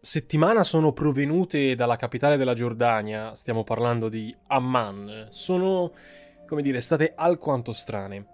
settimana 0.00 0.64
sono 0.64 0.92
provenute 0.92 1.74
dalla 1.74 1.96
capitale 1.96 2.36
della 2.36 2.54
Giordania, 2.54 3.34
stiamo 3.34 3.64
parlando 3.64 4.08
di 4.08 4.34
Amman, 4.48 5.26
sono, 5.28 5.92
come 6.46 6.62
dire, 6.62 6.80
state 6.80 7.12
alquanto 7.14 7.72
strane. 7.72 8.26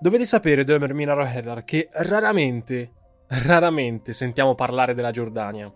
Dovete 0.00 0.24
sapere, 0.24 0.64
Dömer 0.64 0.94
Minaro 0.94 1.28
che 1.64 1.88
raramente, 1.92 2.92
raramente 3.26 4.12
sentiamo 4.12 4.54
parlare 4.54 4.94
della 4.94 5.10
Giordania. 5.10 5.72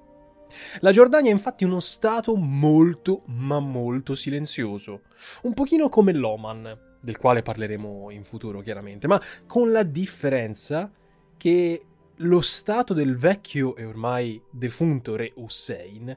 La 0.81 0.93
Giordania 0.93 1.31
è 1.31 1.35
infatti 1.35 1.65
uno 1.65 1.81
stato 1.81 2.37
molto, 2.37 3.23
ma 3.27 3.59
molto 3.59 4.15
silenzioso. 4.15 5.03
Un 5.43 5.55
pochino 5.55 5.89
come 5.89 6.13
l'Oman, 6.13 6.99
del 7.01 7.17
quale 7.17 7.43
parleremo 7.43 8.11
in 8.11 8.25
futuro 8.25 8.61
chiaramente, 8.61 9.07
ma 9.07 9.21
con 9.47 9.73
la 9.73 9.83
differenza 9.83 10.91
che 11.37 11.83
lo 12.20 12.41
stato 12.41 12.95
del 12.95 13.17
vecchio 13.17 13.77
e 13.77 13.84
ormai 13.84 14.41
defunto 14.50 15.17
re 15.17 15.33
Hussein 15.36 16.17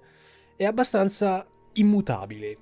è 0.56 0.66
abbastanza 0.66 1.46
immutabile. 1.74 2.58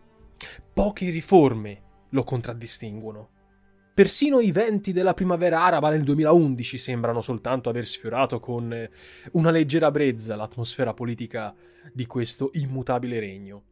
Poche 0.74 1.10
riforme 1.10 1.82
lo 2.10 2.24
contraddistinguono. 2.24 3.30
Persino 3.94 4.40
i 4.40 4.52
venti 4.52 4.92
della 4.92 5.16
primavera 5.16 5.64
araba 5.64 5.90
nel 5.90 6.04
2011 6.04 6.78
sembrano 6.78 7.22
soltanto 7.22 7.70
aver 7.70 7.86
sfiorato 7.86 8.40
con 8.40 8.88
una 9.32 9.52
leggera 9.52 9.90
brezza 9.90 10.36
l'atmosfera 10.36 10.94
politica 10.94 11.54
di 11.92 12.06
questo 12.06 12.52
immutabile 12.54 13.20
regno. 13.20 13.64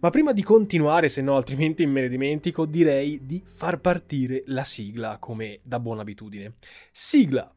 Ma 0.00 0.10
prima 0.10 0.32
di 0.32 0.42
continuare, 0.42 1.08
se 1.08 1.22
no 1.22 1.36
altrimenti 1.36 1.86
me 1.86 2.02
ne 2.02 2.08
dimentico, 2.10 2.66
direi 2.66 3.24
di 3.24 3.42
far 3.46 3.80
partire 3.80 4.42
la 4.48 4.64
sigla 4.64 5.16
come 5.18 5.60
da 5.62 5.80
buona 5.80 6.02
abitudine. 6.02 6.56
Sigla! 6.92 7.50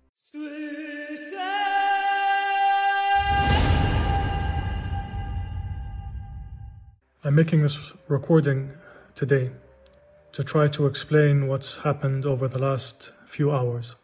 I'm 7.24 7.34
making 7.34 7.64
this 7.64 7.94
recording 8.08 8.70
today 9.16 9.50
to 10.34 10.44
try 10.44 10.68
to 10.68 10.86
explain 10.86 11.48
what's 11.48 11.78
happened 11.78 12.28
over 12.28 12.48
the 12.48 12.60
last 12.60 13.12
few 13.26 13.52
hours 13.52 13.96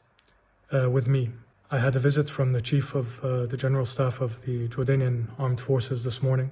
uh, 0.74 0.90
with 0.90 1.08
me. 1.08 1.30
I 1.70 1.78
had 1.78 1.96
a 1.96 2.00
visit 2.00 2.28
from 2.28 2.54
the 2.54 2.60
chief 2.60 2.96
of 2.96 3.24
uh, 3.24 3.46
the 3.46 3.56
general 3.56 3.86
staff 3.86 4.20
of 4.20 4.42
the 4.42 4.68
Jordanian 4.68 5.28
armed 5.38 5.62
forces 5.62 6.04
this 6.04 6.24
morning, 6.24 6.50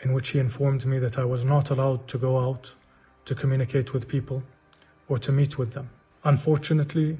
in 0.00 0.12
which 0.12 0.30
he 0.30 0.40
informed 0.40 0.84
me 0.84 0.98
that 0.98 1.18
I 1.18 1.24
was 1.24 1.44
not 1.44 1.70
allowed 1.70 2.08
to 2.08 2.18
go 2.18 2.40
out 2.40 2.74
to 3.26 3.36
communicate 3.36 3.92
with 3.92 4.08
people 4.08 4.42
or 5.08 5.18
to 5.18 5.30
meet 5.30 5.56
with 5.56 5.72
them. 5.72 5.88
Unfortunately, 6.24 7.16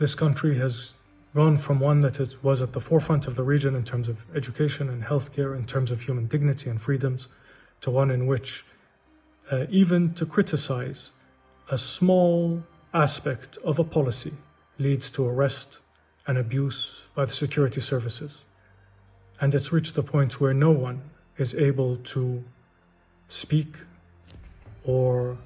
this 0.00 0.16
country 0.16 0.58
has 0.58 0.98
gone 1.36 1.56
from 1.56 1.78
one 1.78 2.00
that 2.00 2.18
is, 2.18 2.42
was 2.42 2.62
at 2.62 2.72
the 2.72 2.80
forefront 2.80 3.28
of 3.28 3.36
the 3.36 3.44
region 3.44 3.76
in 3.76 3.84
terms 3.84 4.08
of 4.08 4.18
education 4.34 4.88
and 4.88 5.04
healthcare, 5.04 5.56
in 5.56 5.66
terms 5.66 5.92
of 5.92 6.02
human 6.02 6.26
dignity 6.26 6.68
and 6.68 6.82
freedoms, 6.82 7.28
to 7.80 7.90
one 7.90 8.10
in 8.10 8.26
which 8.26 8.64
uh, 9.50 9.66
even 9.70 10.14
to 10.14 10.26
criticize 10.26 11.12
a 11.70 11.78
small 11.78 12.62
aspect 12.94 13.56
of 13.64 13.78
a 13.78 13.84
policy 13.84 14.32
leads 14.78 15.10
to 15.12 15.26
arrest 15.26 15.80
and 16.26 16.38
abuse 16.38 17.04
by 17.14 17.24
the 17.24 17.32
security 17.32 17.80
services. 17.80 18.44
And 19.40 19.54
it's 19.54 19.72
reached 19.72 19.94
the 19.94 20.02
point 20.02 20.40
where 20.40 20.54
no 20.54 20.70
one 20.70 21.00
is 21.38 21.54
able 21.54 21.96
to 21.96 22.44
speak 23.28 23.76
or 24.84 25.36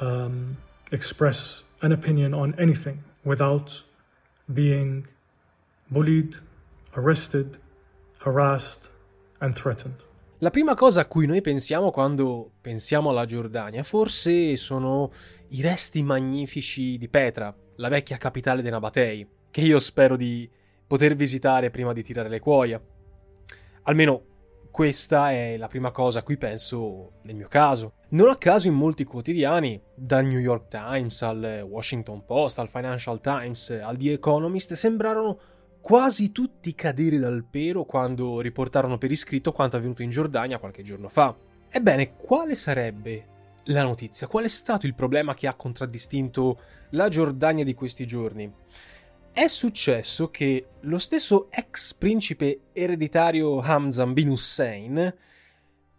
um, 0.00 0.56
express 0.92 1.64
an 1.82 1.92
opinion 1.92 2.34
on 2.34 2.54
anything 2.58 3.02
without 3.24 3.82
being 4.52 5.06
bullied, 5.90 6.36
arrested, 6.96 7.58
harassed, 8.18 8.90
and 9.40 9.56
threatened. 9.56 10.04
La 10.42 10.48
prima 10.48 10.74
cosa 10.74 11.02
a 11.02 11.06
cui 11.06 11.26
noi 11.26 11.42
pensiamo 11.42 11.90
quando 11.90 12.52
pensiamo 12.62 13.10
alla 13.10 13.26
Giordania 13.26 13.82
forse 13.82 14.56
sono 14.56 15.12
i 15.48 15.60
resti 15.60 16.02
magnifici 16.02 16.96
di 16.96 17.10
Petra, 17.10 17.54
la 17.76 17.88
vecchia 17.90 18.16
capitale 18.16 18.62
dei 18.62 18.70
Nabatei, 18.70 19.28
che 19.50 19.60
io 19.60 19.78
spero 19.78 20.16
di 20.16 20.50
poter 20.86 21.14
visitare 21.14 21.68
prima 21.68 21.92
di 21.92 22.02
tirare 22.02 22.30
le 22.30 22.40
cuoia. 22.40 22.82
Almeno 23.82 24.22
questa 24.70 25.30
è 25.30 25.58
la 25.58 25.66
prima 25.66 25.90
cosa 25.90 26.20
a 26.20 26.22
cui 26.22 26.38
penso 26.38 27.18
nel 27.24 27.34
mio 27.34 27.48
caso. 27.48 27.96
Non 28.10 28.30
a 28.30 28.36
caso 28.36 28.66
in 28.66 28.74
molti 28.74 29.04
quotidiani, 29.04 29.78
dal 29.94 30.24
New 30.24 30.38
York 30.38 30.68
Times 30.68 31.20
al 31.20 31.66
Washington 31.68 32.24
Post, 32.24 32.58
al 32.60 32.70
Financial 32.70 33.20
Times, 33.20 33.78
al 33.82 33.98
The 33.98 34.12
Economist, 34.12 34.72
sembrarono 34.72 35.38
quasi 35.80 36.30
tutti 36.32 36.74
cadere 36.74 37.18
dal 37.18 37.44
pero 37.48 37.84
quando 37.84 38.40
riportarono 38.40 38.98
per 38.98 39.10
iscritto 39.10 39.52
quanto 39.52 39.76
avvenuto 39.76 40.02
in 40.02 40.10
Giordania 40.10 40.58
qualche 40.58 40.82
giorno 40.82 41.08
fa. 41.08 41.36
Ebbene, 41.68 42.16
quale 42.16 42.54
sarebbe 42.54 43.26
la 43.64 43.82
notizia? 43.82 44.26
Qual 44.26 44.44
è 44.44 44.48
stato 44.48 44.86
il 44.86 44.94
problema 44.94 45.34
che 45.34 45.46
ha 45.46 45.54
contraddistinto 45.54 46.60
la 46.90 47.08
Giordania 47.08 47.64
di 47.64 47.74
questi 47.74 48.06
giorni? 48.06 48.52
È 49.32 49.46
successo 49.46 50.30
che 50.30 50.66
lo 50.80 50.98
stesso 50.98 51.48
ex 51.50 51.94
principe 51.94 52.62
ereditario 52.72 53.60
Hamzan 53.60 54.12
bin 54.12 54.28
Hussein 54.28 55.14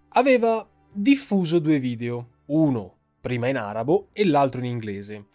aveva 0.10 0.70
diffuso 0.92 1.60
due 1.60 1.80
video, 1.80 2.28
uno 2.48 2.96
prima 3.22 3.48
in 3.48 3.56
arabo 3.56 4.10
e 4.12 4.26
l'altro 4.26 4.60
in 4.60 4.66
inglese, 4.66 5.28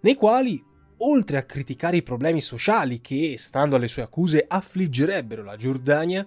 nei 0.00 0.14
quali 0.14 0.62
oltre 1.02 1.36
a 1.36 1.44
criticare 1.44 1.98
i 1.98 2.02
problemi 2.02 2.40
sociali 2.40 3.00
che, 3.00 3.36
stando 3.38 3.76
alle 3.76 3.88
sue 3.88 4.02
accuse, 4.02 4.44
affliggerebbero 4.46 5.42
la 5.42 5.56
Giordania, 5.56 6.26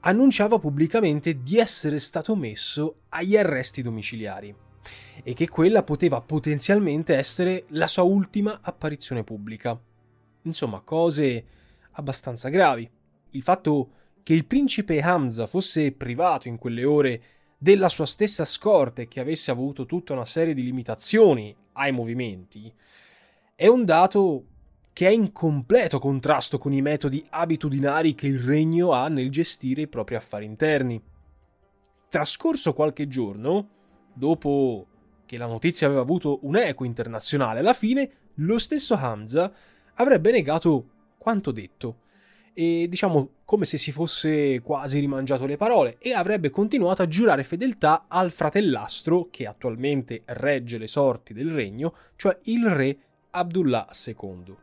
annunciava 0.00 0.58
pubblicamente 0.58 1.42
di 1.42 1.58
essere 1.58 1.98
stato 1.98 2.36
messo 2.36 3.00
agli 3.08 3.36
arresti 3.36 3.82
domiciliari 3.82 4.54
e 5.22 5.34
che 5.34 5.48
quella 5.48 5.82
poteva 5.82 6.20
potenzialmente 6.20 7.14
essere 7.14 7.64
la 7.68 7.88
sua 7.88 8.02
ultima 8.02 8.60
apparizione 8.62 9.24
pubblica. 9.24 9.78
Insomma, 10.42 10.80
cose 10.80 11.44
abbastanza 11.92 12.48
gravi. 12.48 12.88
Il 13.30 13.42
fatto 13.42 13.90
che 14.22 14.32
il 14.32 14.46
principe 14.46 15.00
Hamza 15.00 15.46
fosse 15.46 15.92
privato 15.92 16.48
in 16.48 16.56
quelle 16.58 16.84
ore 16.84 17.22
della 17.58 17.88
sua 17.88 18.06
stessa 18.06 18.44
scorta 18.44 19.02
e 19.02 19.08
che 19.08 19.20
avesse 19.20 19.50
avuto 19.50 19.86
tutta 19.86 20.12
una 20.12 20.24
serie 20.24 20.54
di 20.54 20.62
limitazioni 20.62 21.54
ai 21.72 21.90
movimenti, 21.90 22.72
è 23.58 23.66
un 23.66 23.86
dato 23.86 24.44
che 24.92 25.06
è 25.06 25.10
in 25.10 25.32
completo 25.32 25.98
contrasto 25.98 26.58
con 26.58 26.74
i 26.74 26.82
metodi 26.82 27.26
abitudinari 27.30 28.14
che 28.14 28.26
il 28.26 28.38
regno 28.38 28.92
ha 28.92 29.08
nel 29.08 29.30
gestire 29.30 29.82
i 29.82 29.88
propri 29.88 30.14
affari 30.14 30.44
interni. 30.44 31.02
trascorso 32.08 32.74
qualche 32.74 33.08
giorno, 33.08 33.66
dopo 34.12 34.86
che 35.24 35.38
la 35.38 35.46
notizia 35.46 35.86
aveva 35.86 36.02
avuto 36.02 36.40
un 36.42 36.56
eco 36.56 36.84
internazionale, 36.84 37.60
alla 37.60 37.72
fine 37.72 38.10
lo 38.34 38.58
stesso 38.58 38.94
Hamza 38.94 39.50
avrebbe 39.94 40.30
negato 40.30 40.90
quanto 41.16 41.50
detto 41.50 42.04
e 42.52 42.86
diciamo 42.88 43.30
come 43.44 43.64
se 43.64 43.76
si 43.76 43.92
fosse 43.92 44.60
quasi 44.60 44.98
rimangiato 44.98 45.46
le 45.46 45.56
parole 45.56 45.96
e 45.98 46.12
avrebbe 46.12 46.50
continuato 46.50 47.02
a 47.02 47.08
giurare 47.08 47.44
fedeltà 47.44 48.06
al 48.08 48.30
fratellastro 48.30 49.28
che 49.30 49.46
attualmente 49.46 50.22
regge 50.26 50.78
le 50.78 50.86
sorti 50.86 51.34
del 51.34 51.50
regno, 51.52 51.94
cioè 52.16 52.38
il 52.44 52.66
re 52.66 52.98
Abdullah 53.36 53.86
II. 54.06 54.56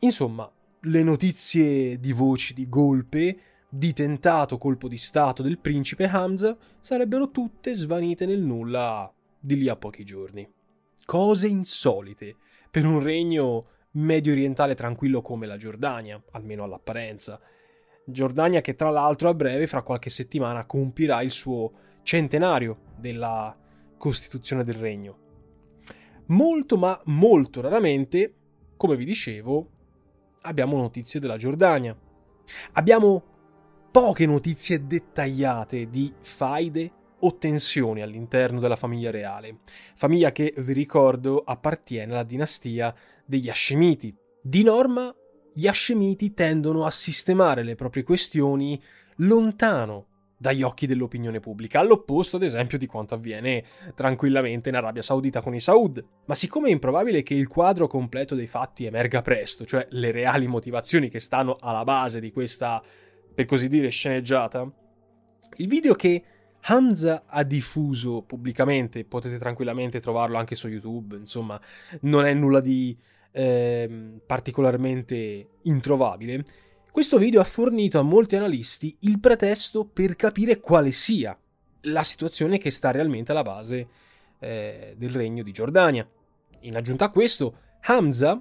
Insomma, 0.00 0.50
le 0.80 1.02
notizie 1.02 1.98
di 1.98 2.12
voci 2.12 2.52
di 2.52 2.68
golpe, 2.68 3.38
di 3.66 3.94
tentato 3.94 4.58
colpo 4.58 4.88
di 4.88 4.98
stato 4.98 5.42
del 5.42 5.58
principe 5.58 6.06
Hamza 6.06 6.56
sarebbero 6.78 7.30
tutte 7.30 7.74
svanite 7.74 8.26
nel 8.26 8.40
nulla 8.40 9.10
di 9.40 9.56
lì 9.56 9.68
a 9.68 9.76
pochi 9.76 10.04
giorni. 10.04 10.46
Cose 11.04 11.46
insolite 11.46 12.36
per 12.70 12.84
un 12.84 13.00
regno 13.00 13.66
medio 13.92 14.32
orientale 14.32 14.74
tranquillo 14.74 15.22
come 15.22 15.46
la 15.46 15.56
Giordania, 15.56 16.22
almeno 16.32 16.64
all'apparenza. 16.64 17.40
Giordania 18.04 18.60
che 18.60 18.74
tra 18.74 18.90
l'altro 18.90 19.30
a 19.30 19.34
breve, 19.34 19.66
fra 19.66 19.82
qualche 19.82 20.10
settimana, 20.10 20.66
compirà 20.66 21.22
il 21.22 21.30
suo 21.30 21.72
centenario 22.02 22.80
della 22.96 23.56
costituzione 23.96 24.62
del 24.62 24.76
regno. 24.76 25.27
Molto 26.28 26.76
ma 26.76 27.00
molto 27.06 27.60
raramente, 27.60 28.34
come 28.76 28.96
vi 28.96 29.04
dicevo, 29.04 29.70
abbiamo 30.42 30.76
notizie 30.76 31.20
della 31.20 31.36
Giordania. 31.38 31.96
Abbiamo 32.72 33.22
poche 33.90 34.26
notizie 34.26 34.86
dettagliate 34.86 35.88
di 35.88 36.12
faide 36.20 36.92
o 37.20 37.36
tensioni 37.36 38.02
all'interno 38.02 38.60
della 38.60 38.76
famiglia 38.76 39.10
reale. 39.10 39.60
Famiglia 39.96 40.30
che, 40.30 40.52
vi 40.56 40.72
ricordo, 40.74 41.42
appartiene 41.44 42.12
alla 42.12 42.24
dinastia 42.24 42.94
degli 43.24 43.48
Hashemiti. 43.48 44.14
Di 44.42 44.62
norma, 44.62 45.14
gli 45.54 45.66
Hashemiti 45.66 46.34
tendono 46.34 46.84
a 46.84 46.90
sistemare 46.90 47.62
le 47.62 47.74
proprie 47.74 48.02
questioni 48.02 48.80
lontano 49.16 50.06
dagli 50.40 50.62
occhi 50.62 50.86
dell'opinione 50.86 51.40
pubblica, 51.40 51.80
all'opposto 51.80 52.36
ad 52.36 52.44
esempio 52.44 52.78
di 52.78 52.86
quanto 52.86 53.14
avviene 53.14 53.64
tranquillamente 53.94 54.68
in 54.68 54.76
Arabia 54.76 55.02
Saudita 55.02 55.40
con 55.40 55.54
i 55.54 55.60
Saud. 55.60 56.02
Ma 56.26 56.34
siccome 56.34 56.68
è 56.68 56.72
improbabile 56.72 57.24
che 57.24 57.34
il 57.34 57.48
quadro 57.48 57.88
completo 57.88 58.36
dei 58.36 58.46
fatti 58.46 58.84
emerga 58.84 59.20
presto, 59.20 59.66
cioè 59.66 59.86
le 59.90 60.12
reali 60.12 60.46
motivazioni 60.46 61.08
che 61.08 61.18
stanno 61.18 61.58
alla 61.60 61.82
base 61.82 62.20
di 62.20 62.30
questa, 62.30 62.80
per 63.34 63.44
così 63.46 63.68
dire, 63.68 63.88
sceneggiata, 63.88 64.72
il 65.56 65.66
video 65.66 65.94
che 65.94 66.22
Hamza 66.62 67.24
ha 67.26 67.42
diffuso 67.42 68.22
pubblicamente, 68.22 69.04
potete 69.04 69.38
tranquillamente 69.38 70.00
trovarlo 70.00 70.38
anche 70.38 70.54
su 70.54 70.68
YouTube, 70.68 71.16
insomma, 71.16 71.60
non 72.02 72.26
è 72.26 72.34
nulla 72.34 72.60
di 72.60 72.96
eh, 73.32 74.20
particolarmente 74.24 75.48
introvabile, 75.62 76.44
questo 76.90 77.18
video 77.18 77.40
ha 77.40 77.44
fornito 77.44 77.98
a 77.98 78.02
molti 78.02 78.36
analisti 78.36 78.96
il 79.00 79.20
pretesto 79.20 79.84
per 79.84 80.16
capire 80.16 80.58
quale 80.58 80.90
sia 80.90 81.38
la 81.82 82.02
situazione 82.02 82.58
che 82.58 82.70
sta 82.70 82.90
realmente 82.90 83.30
alla 83.30 83.42
base 83.42 83.88
eh, 84.38 84.94
del 84.96 85.10
regno 85.10 85.42
di 85.42 85.52
Giordania. 85.52 86.08
In 86.60 86.76
aggiunta 86.76 87.06
a 87.06 87.10
questo, 87.10 87.54
Hamza 87.82 88.40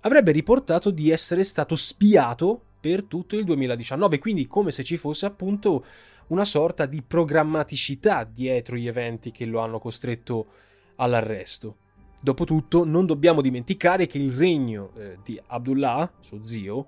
avrebbe 0.00 0.32
riportato 0.32 0.90
di 0.90 1.10
essere 1.10 1.44
stato 1.44 1.76
spiato 1.76 2.60
per 2.80 3.04
tutto 3.04 3.36
il 3.36 3.44
2019, 3.44 4.18
quindi 4.18 4.46
come 4.46 4.70
se 4.70 4.82
ci 4.82 4.96
fosse 4.96 5.26
appunto 5.26 5.84
una 6.28 6.44
sorta 6.44 6.86
di 6.86 7.02
programmaticità 7.02 8.24
dietro 8.24 8.76
gli 8.76 8.88
eventi 8.88 9.30
che 9.30 9.46
lo 9.46 9.60
hanno 9.60 9.78
costretto 9.78 10.46
all'arresto. 10.96 11.76
Dopotutto, 12.20 12.84
non 12.84 13.06
dobbiamo 13.06 13.40
dimenticare 13.40 14.06
che 14.06 14.18
il 14.18 14.32
regno 14.32 14.92
eh, 14.96 15.18
di 15.22 15.40
Abdullah, 15.46 16.10
suo 16.20 16.42
zio, 16.42 16.86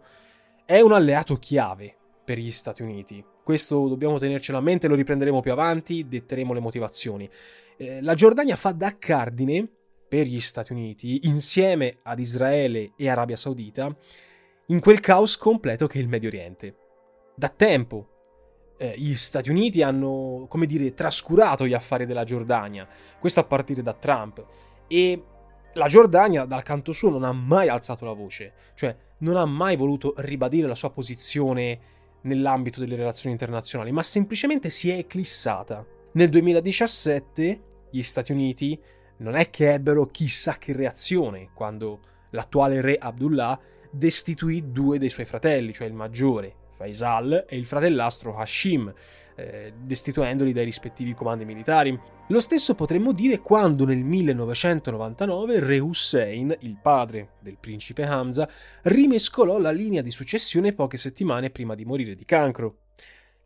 è 0.66 0.80
un 0.80 0.92
alleato 0.92 1.36
chiave 1.36 1.94
per 2.24 2.38
gli 2.38 2.50
Stati 2.50 2.82
Uniti. 2.82 3.24
Questo 3.44 3.86
dobbiamo 3.86 4.18
tenercelo 4.18 4.58
a 4.58 4.60
mente, 4.60 4.88
lo 4.88 4.96
riprenderemo 4.96 5.40
più 5.40 5.52
avanti, 5.52 6.08
detteremo 6.08 6.52
le 6.52 6.58
motivazioni. 6.58 7.30
Eh, 7.76 8.02
la 8.02 8.14
Giordania 8.14 8.56
fa 8.56 8.72
da 8.72 8.98
cardine 8.98 9.68
per 10.08 10.26
gli 10.26 10.40
Stati 10.40 10.72
Uniti, 10.72 11.20
insieme 11.28 11.98
ad 12.02 12.18
Israele 12.18 12.92
e 12.96 13.08
Arabia 13.08 13.36
Saudita, 13.36 13.96
in 14.66 14.80
quel 14.80 14.98
caos 14.98 15.36
completo 15.36 15.86
che 15.86 16.00
è 16.00 16.02
il 16.02 16.08
Medio 16.08 16.28
Oriente. 16.28 16.76
Da 17.36 17.48
tempo 17.48 18.08
eh, 18.76 18.94
gli 18.96 19.14
Stati 19.14 19.50
Uniti 19.50 19.82
hanno, 19.82 20.46
come 20.48 20.66
dire, 20.66 20.94
trascurato 20.94 21.64
gli 21.64 21.74
affari 21.74 22.06
della 22.06 22.24
Giordania, 22.24 22.88
questo 23.20 23.38
a 23.38 23.44
partire 23.44 23.82
da 23.82 23.92
Trump, 23.92 24.44
e 24.88 25.22
la 25.76 25.88
Giordania, 25.88 26.44
dal 26.44 26.62
canto 26.62 26.92
suo, 26.92 27.10
non 27.10 27.22
ha 27.22 27.32
mai 27.32 27.68
alzato 27.68 28.04
la 28.04 28.12
voce, 28.12 28.52
cioè 28.74 28.96
non 29.18 29.36
ha 29.36 29.44
mai 29.44 29.76
voluto 29.76 30.14
ribadire 30.18 30.66
la 30.66 30.74
sua 30.74 30.90
posizione 30.90 31.78
nell'ambito 32.22 32.80
delle 32.80 32.96
relazioni 32.96 33.32
internazionali, 33.32 33.92
ma 33.92 34.02
semplicemente 34.02 34.70
si 34.70 34.90
è 34.90 34.96
eclissata. 34.96 35.84
Nel 36.12 36.30
2017 36.30 37.60
gli 37.90 38.02
Stati 38.02 38.32
Uniti 38.32 38.78
non 39.18 39.34
è 39.36 39.50
che 39.50 39.74
ebbero 39.74 40.06
chissà 40.06 40.56
che 40.56 40.72
reazione 40.72 41.50
quando 41.54 42.00
l'attuale 42.30 42.80
re 42.80 42.96
Abdullah 42.96 43.58
destituì 43.90 44.72
due 44.72 44.98
dei 44.98 45.10
suoi 45.10 45.26
fratelli, 45.26 45.74
cioè 45.74 45.86
il 45.86 45.94
maggiore 45.94 46.64
Faisal 46.76 47.46
e 47.48 47.56
il 47.56 47.64
fratellastro 47.64 48.36
Hashim, 48.36 48.92
eh, 49.34 49.72
destituendoli 49.82 50.52
dai 50.52 50.66
rispettivi 50.66 51.14
comandi 51.14 51.46
militari. 51.46 51.98
Lo 52.28 52.40
stesso 52.40 52.74
potremmo 52.74 53.12
dire 53.12 53.40
quando 53.40 53.84
nel 53.84 54.02
1999 54.02 55.60
Re 55.60 55.78
Hussein, 55.78 56.54
il 56.60 56.76
padre 56.80 57.30
del 57.40 57.56
principe 57.58 58.04
Hamza, 58.04 58.48
rimescolò 58.82 59.58
la 59.58 59.70
linea 59.70 60.02
di 60.02 60.10
successione 60.10 60.74
poche 60.74 60.98
settimane 60.98 61.50
prima 61.50 61.74
di 61.74 61.84
morire 61.84 62.14
di 62.14 62.24
cancro. 62.24 62.85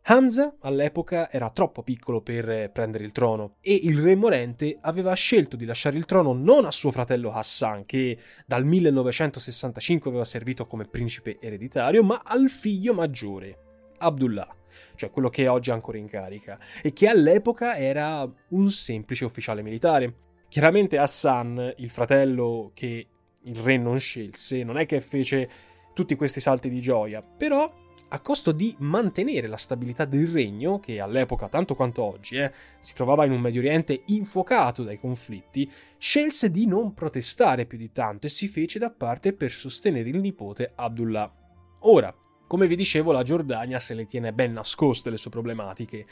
Hamza 0.03 0.55
all'epoca 0.61 1.31
era 1.31 1.51
troppo 1.51 1.83
piccolo 1.83 2.21
per 2.21 2.71
prendere 2.71 3.03
il 3.03 3.11
trono 3.11 3.57
e 3.61 3.73
il 3.83 3.99
re 3.99 4.15
morente 4.15 4.77
aveva 4.81 5.13
scelto 5.13 5.55
di 5.55 5.65
lasciare 5.65 5.97
il 5.97 6.05
trono 6.05 6.33
non 6.33 6.65
a 6.65 6.71
suo 6.71 6.91
fratello 6.91 7.31
Hassan, 7.31 7.85
che 7.85 8.17
dal 8.45 8.65
1965 8.65 10.09
aveva 10.09 10.25
servito 10.25 10.65
come 10.65 10.85
principe 10.85 11.37
ereditario, 11.39 12.03
ma 12.03 12.21
al 12.23 12.49
figlio 12.49 12.93
maggiore, 12.93 13.57
Abdullah 13.99 14.55
cioè 14.95 15.11
quello 15.11 15.29
che 15.29 15.43
è 15.43 15.49
oggi 15.49 15.71
ancora 15.71 15.97
in 15.97 16.07
carica, 16.07 16.59
e 16.81 16.93
che 16.93 17.07
all'epoca 17.07 17.77
era 17.77 18.29
un 18.49 18.71
semplice 18.71 19.25
ufficiale 19.25 19.61
militare. 19.61 20.15
Chiaramente 20.47 20.97
Hassan, 20.97 21.73
il 21.77 21.89
fratello 21.89 22.71
che 22.73 23.07
il 23.43 23.55
re 23.57 23.77
non 23.77 23.99
scelse, 23.99 24.63
non 24.63 24.77
è 24.77 24.85
che 24.85 25.01
fece 25.01 25.49
tutti 25.93 26.15
questi 26.15 26.39
salti 26.39 26.69
di 26.69 26.81
gioia, 26.81 27.21
però 27.21 27.69
a 28.13 28.19
costo 28.19 28.51
di 28.51 28.75
mantenere 28.79 29.47
la 29.47 29.55
stabilità 29.55 30.03
del 30.03 30.27
regno, 30.27 30.79
che 30.79 30.99
all'epoca, 30.99 31.47
tanto 31.47 31.75
quanto 31.75 32.03
oggi, 32.03 32.35
eh, 32.35 32.51
si 32.79 32.93
trovava 32.93 33.23
in 33.23 33.31
un 33.31 33.39
Medio 33.39 33.61
Oriente 33.61 34.03
infuocato 34.07 34.83
dai 34.83 34.99
conflitti, 34.99 35.69
scelse 35.97 36.51
di 36.51 36.65
non 36.65 36.93
protestare 36.93 37.65
più 37.65 37.77
di 37.77 37.91
tanto 37.93 38.27
e 38.27 38.29
si 38.29 38.49
fece 38.49 38.79
da 38.79 38.91
parte 38.91 39.31
per 39.31 39.51
sostenere 39.53 40.09
il 40.09 40.17
nipote 40.17 40.73
Abdullah. 40.75 41.33
Ora, 41.81 42.13
come 42.47 42.67
vi 42.67 42.75
dicevo, 42.75 43.13
la 43.13 43.23
Giordania 43.23 43.79
se 43.79 43.93
le 43.93 44.05
tiene 44.05 44.33
ben 44.33 44.51
nascoste 44.51 45.09
le 45.09 45.17
sue 45.17 45.31
problematiche. 45.31 46.05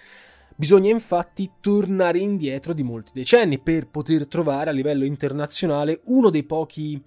Bisogna 0.55 0.89
infatti 0.89 1.51
tornare 1.59 2.19
indietro 2.19 2.71
di 2.71 2.83
molti 2.83 3.11
decenni 3.13 3.59
per 3.59 3.87
poter 3.87 4.25
trovare 4.25 4.69
a 4.69 4.73
livello 4.73 5.03
internazionale 5.03 5.99
uno 6.05 6.29
dei 6.29 6.43
pochi 6.43 7.01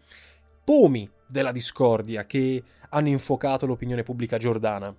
pomi 0.63 1.09
della 1.33 1.51
discordia 1.51 2.27
che 2.27 2.63
hanno 2.91 3.09
infuocato 3.09 3.65
l'opinione 3.65 4.03
pubblica 4.03 4.37
giordana. 4.37 4.95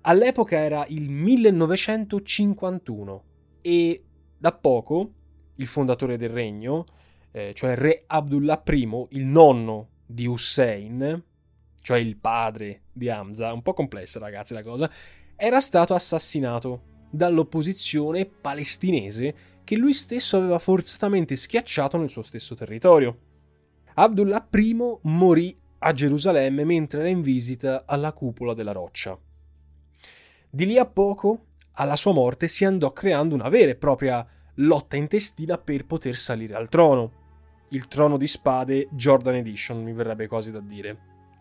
All'epoca 0.00 0.56
era 0.56 0.84
il 0.88 1.08
1951 1.08 3.22
e 3.62 4.02
da 4.36 4.52
poco 4.52 5.12
il 5.54 5.68
fondatore 5.68 6.18
del 6.18 6.30
regno, 6.30 6.84
eh, 7.30 7.52
cioè 7.54 7.76
re 7.76 8.02
Abdullah 8.08 8.60
I, 8.66 9.06
il 9.10 9.26
nonno 9.26 9.90
di 10.04 10.26
Hussein, 10.26 11.22
cioè 11.80 11.98
il 11.98 12.16
padre 12.16 12.80
di 12.92 13.08
Hamza, 13.08 13.52
un 13.52 13.62
po' 13.62 13.74
complessa 13.74 14.18
ragazzi 14.18 14.54
la 14.54 14.64
cosa, 14.64 14.90
era 15.36 15.60
stato 15.60 15.94
assassinato 15.94 16.90
dall'opposizione 17.10 18.26
palestinese 18.26 19.60
che 19.62 19.76
lui 19.76 19.92
stesso 19.92 20.36
aveva 20.36 20.58
forzatamente 20.58 21.36
schiacciato 21.36 21.96
nel 21.96 22.10
suo 22.10 22.22
stesso 22.22 22.56
territorio. 22.56 23.30
Abdullah 23.94 24.48
I 24.50 24.76
morì 25.02 25.58
a 25.78 25.92
Gerusalemme 25.92 26.64
mentre 26.64 27.00
era 27.00 27.08
in 27.08 27.22
visita 27.22 27.84
alla 27.86 28.12
cupola 28.12 28.54
della 28.54 28.72
roccia. 28.72 29.18
Di 30.48 30.66
lì 30.66 30.78
a 30.78 30.86
poco, 30.86 31.46
alla 31.72 31.96
sua 31.96 32.12
morte, 32.12 32.48
si 32.48 32.64
andò 32.64 32.92
creando 32.92 33.34
una 33.34 33.48
vera 33.48 33.70
e 33.70 33.76
propria 33.76 34.26
lotta 34.56 34.96
intestina 34.96 35.58
per 35.58 35.86
poter 35.86 36.16
salire 36.16 36.54
al 36.54 36.68
trono. 36.68 37.20
Il 37.70 37.88
trono 37.88 38.16
di 38.16 38.26
spade 38.26 38.88
Jordan 38.90 39.36
Edition, 39.36 39.82
mi 39.82 39.92
verrebbe 39.92 40.26
quasi 40.26 40.50
da 40.50 40.60
dire. 40.60 40.98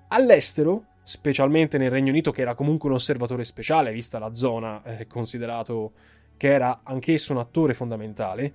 All'estero, 0.09 0.85
specialmente 1.03 1.77
nel 1.77 1.91
Regno 1.91 2.09
Unito, 2.09 2.31
che 2.31 2.41
era 2.41 2.55
comunque 2.55 2.89
un 2.89 2.95
osservatore 2.95 3.43
speciale, 3.43 3.91
vista 3.91 4.17
la 4.17 4.33
zona, 4.33 4.81
è 4.83 5.07
considerato 5.07 5.91
che 6.37 6.51
era 6.51 6.81
anch'esso 6.83 7.33
un 7.33 7.39
attore 7.39 7.73
fondamentale, 7.73 8.53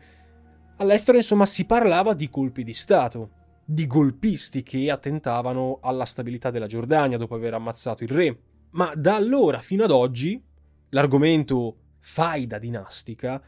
all'estero 0.79 1.17
insomma 1.17 1.47
si 1.47 1.67
parlava 1.67 2.15
di 2.15 2.29
colpi 2.29 2.65
di 2.65 2.73
Stato, 2.73 3.31
di 3.69 3.89
golpisti 3.89 4.63
che 4.63 4.91
attentavano 4.91 5.81
alla 5.83 6.05
stabilità 6.05 6.53
della 6.53 6.69
Giordania 6.69 7.19
dopo 7.19 7.35
aver 7.35 7.55
ammazzato 7.55 8.05
il 8.05 8.11
re. 8.11 8.41
Ma 8.71 8.95
da 8.95 9.17
allora 9.17 9.61
fino 9.61 9.83
ad 9.83 9.91
oggi 9.91 10.41
l'argomento 10.91 11.77
faida 11.99 12.59
dinastica 12.59 13.43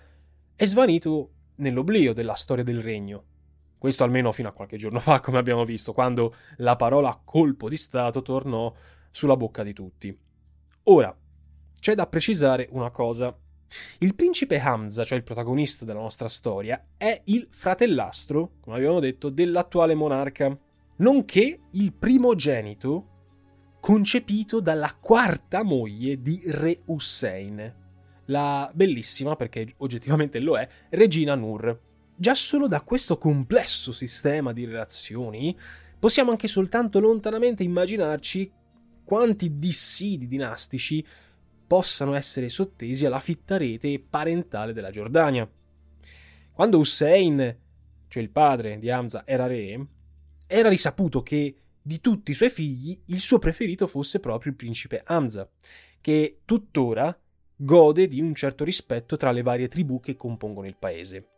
è 0.57 0.65
svanito 0.65 1.31
nell'oblio 1.57 2.13
della 2.13 2.35
storia 2.35 2.65
del 2.65 2.83
regno. 2.83 3.25
Questo 3.79 4.03
almeno 4.03 4.33
fino 4.33 4.49
a 4.49 4.53
qualche 4.53 4.77
giorno 4.77 4.99
fa, 4.99 5.21
come 5.21 5.39
abbiamo 5.39 5.65
visto, 5.65 5.93
quando 5.93 6.35
la 6.57 6.75
parola 6.75 7.21
colpo 7.25 7.69
di 7.69 7.77
Stato 7.77 8.23
tornò 8.23 8.75
sulla 9.13 9.37
bocca 9.37 9.63
di 9.63 9.73
tutti. 9.73 10.19
Ora, 10.85 11.17
c'è 11.79 11.95
da 11.95 12.09
precisare 12.09 12.69
una 12.73 12.91
cosa. 12.91 13.37
Il 13.99 14.15
principe 14.15 14.59
Hamza, 14.59 15.05
cioè 15.05 15.19
il 15.19 15.25
protagonista 15.25 15.85
della 15.85 16.01
nostra 16.01 16.29
storia, 16.29 16.87
è 16.97 17.21
il 17.25 17.47
fratellastro, 17.51 18.53
come 18.61 18.77
abbiamo 18.77 19.01
detto, 19.01 19.29
dell'attuale 19.29 19.95
monarca, 19.95 20.57
nonché 20.97 21.61
il 21.73 21.93
primogenito 21.93 23.17
concepito 23.81 24.61
dalla 24.61 24.97
quarta 25.01 25.63
moglie 25.63 26.21
di 26.21 26.41
Re 26.47 26.83
Hussein, 26.87 27.75
la 28.27 28.71
bellissima, 28.75 29.37
perché 29.37 29.75
oggettivamente 29.79 30.41
lo 30.41 30.57
è, 30.59 30.69
Regina 30.91 31.35
Nur. 31.35 31.81
Già 32.17 32.35
solo 32.35 32.67
da 32.67 32.83
questo 32.83 33.17
complesso 33.17 33.93
sistema 33.93 34.53
di 34.53 34.65
relazioni 34.65 35.57
possiamo 35.99 36.33
anche 36.33 36.49
soltanto 36.49 36.99
lontanamente 36.99 37.63
immaginarci 37.63 38.53
quanti 39.05 39.59
dissidi 39.59 40.27
dinastici 40.27 41.05
possano 41.69 42.15
essere 42.15 42.49
sottesi 42.49 43.07
alla 43.07 43.21
fitta 43.21 43.59
rete 43.59 44.01
parentale 44.01 44.73
della 44.73 44.91
Giordania. 44.91 45.49
Quando 46.51 46.79
Hussein, 46.79 47.57
cioè 48.09 48.23
il 48.23 48.31
padre 48.31 48.81
di 48.81 48.91
Hamza, 48.91 49.23
era 49.25 49.47
re, 49.47 49.87
era 50.47 50.69
risaputo 50.71 51.23
che 51.23 51.55
di 51.81 52.01
tutti 52.01 52.33
i 52.33 52.35
suoi 52.35 52.51
figli 52.51 52.99
il 53.07 53.21
suo 53.21 53.39
preferito 53.39 53.87
fosse 53.87 54.19
proprio 54.19 54.51
il 54.51 54.57
principe 54.57 55.03
Hamza, 55.05 55.49
che 56.01 56.41
tuttora 56.45 57.17
gode 57.55 58.09
di 58.09 58.21
un 58.21 58.35
certo 58.35 58.65
rispetto 58.65 59.17
tra 59.17 59.31
le 59.31 59.43
varie 59.43 59.69
tribù 59.69 60.01
che 60.01 60.17
compongono 60.17 60.67
il 60.67 60.77
paese. 60.77 61.29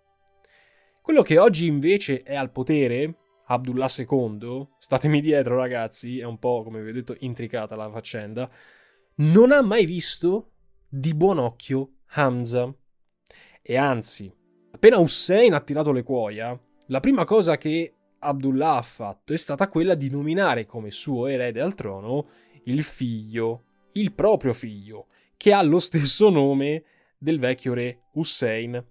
Quello 1.03 1.23
che 1.23 1.39
oggi 1.39 1.67
invece 1.67 2.23
è 2.23 2.37
al 2.37 2.53
potere, 2.53 3.17
Abdullah 3.47 3.91
II, 3.97 4.69
statemi 4.79 5.21
dietro 5.21 5.57
ragazzi, 5.57 6.21
è 6.21 6.25
un 6.25 6.39
po' 6.39 6.63
come 6.63 6.83
vi 6.83 6.91
ho 6.91 6.93
detto 6.93 7.17
intricata 7.19 7.75
la 7.75 7.91
faccenda, 7.91 8.49
non 9.21 9.53
ha 9.53 9.61
mai 9.61 9.85
visto 9.85 10.53
di 10.89 11.15
buon 11.15 11.39
occhio 11.39 11.97
Hamza. 12.13 12.75
E 13.61 13.77
anzi, 13.77 14.33
appena 14.73 14.99
Hussein 14.99 15.53
ha 15.53 15.61
tirato 15.61 15.93
le 15.93 16.03
cuoia, 16.03 16.59
la 16.87 17.01
prima 17.01 17.25
cosa 17.25 17.59
che 17.59 17.95
Abdullah 18.19 18.77
ha 18.77 18.83
fatto 18.83 19.35
è 19.35 19.37
stata 19.37 19.69
quella 19.69 19.95
di 19.95 20.09
nominare 20.09 20.65
come 20.65 20.91
suo 20.91 21.27
erede 21.27 21.61
al 21.61 21.75
trono 21.75 22.29
il 22.65 22.83
figlio, 22.83 23.65
il 23.93 24.13
proprio 24.13 24.55
figlio, 24.55 25.09
che 25.37 25.53
ha 25.53 25.63
lo 25.63 25.81
stesso 25.81 26.31
nome 26.31 26.85
del 27.19 27.39
vecchio 27.39 27.75
re 27.75 28.05
Hussein. 28.15 28.83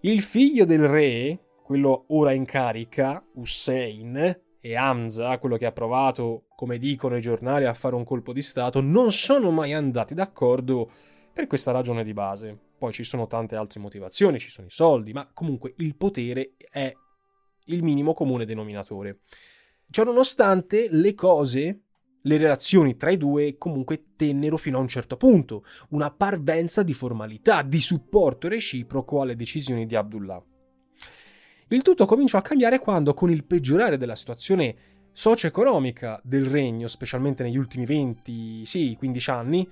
Il 0.00 0.20
figlio 0.20 0.64
del 0.64 0.86
re, 0.88 1.46
quello 1.62 2.06
ora 2.08 2.32
in 2.32 2.44
carica, 2.44 3.24
Hussein, 3.34 4.40
e 4.60 4.74
Hamza, 4.74 5.38
quello 5.38 5.56
che 5.56 5.66
ha 5.66 5.72
provato, 5.72 6.45
come 6.56 6.78
dicono 6.78 7.16
i 7.16 7.20
giornali, 7.20 7.66
a 7.66 7.74
fare 7.74 7.94
un 7.94 8.02
colpo 8.02 8.32
di 8.32 8.42
Stato, 8.42 8.80
non 8.80 9.12
sono 9.12 9.50
mai 9.50 9.74
andati 9.74 10.14
d'accordo 10.14 10.90
per 11.32 11.46
questa 11.46 11.70
ragione 11.70 12.02
di 12.02 12.14
base. 12.14 12.58
Poi 12.78 12.92
ci 12.92 13.04
sono 13.04 13.26
tante 13.26 13.56
altre 13.56 13.78
motivazioni, 13.78 14.38
ci 14.38 14.48
sono 14.48 14.66
i 14.66 14.70
soldi, 14.70 15.12
ma 15.12 15.30
comunque 15.32 15.74
il 15.76 15.94
potere 15.96 16.54
è 16.70 16.90
il 17.66 17.82
minimo 17.82 18.14
comune 18.14 18.46
denominatore. 18.46 19.20
Ciononostante, 19.90 20.88
le 20.90 21.14
cose, 21.14 21.80
le 22.22 22.36
relazioni 22.38 22.96
tra 22.96 23.10
i 23.10 23.18
due 23.18 23.56
comunque 23.58 24.14
tennero 24.16 24.56
fino 24.56 24.78
a 24.78 24.80
un 24.80 24.88
certo 24.88 25.18
punto, 25.18 25.62
una 25.90 26.10
parvenza 26.10 26.82
di 26.82 26.94
formalità, 26.94 27.60
di 27.60 27.80
supporto 27.80 28.48
reciproco 28.48 29.20
alle 29.20 29.36
decisioni 29.36 29.84
di 29.84 29.94
Abdullah. 29.94 30.42
Il 31.68 31.82
tutto 31.82 32.06
cominciò 32.06 32.38
a 32.38 32.42
cambiare 32.42 32.78
quando, 32.78 33.12
con 33.12 33.30
il 33.30 33.44
peggiorare 33.44 33.98
della 33.98 34.14
situazione 34.14 34.95
socio-economica 35.16 36.20
del 36.22 36.44
regno, 36.44 36.88
specialmente 36.88 37.42
negli 37.42 37.56
ultimi 37.56 37.86
20, 37.86 38.66
sì, 38.66 38.94
15 38.98 39.30
anni, 39.30 39.66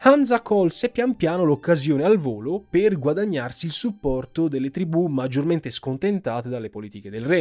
Hamza 0.00 0.42
colse 0.42 0.90
pian 0.90 1.16
piano 1.16 1.44
l'occasione 1.44 2.04
al 2.04 2.18
volo 2.18 2.62
per 2.68 2.98
guadagnarsi 2.98 3.64
il 3.64 3.72
supporto 3.72 4.46
delle 4.46 4.70
tribù 4.70 5.06
maggiormente 5.06 5.70
scontentate 5.70 6.50
dalle 6.50 6.68
politiche 6.68 7.08
del 7.08 7.24
re. 7.24 7.38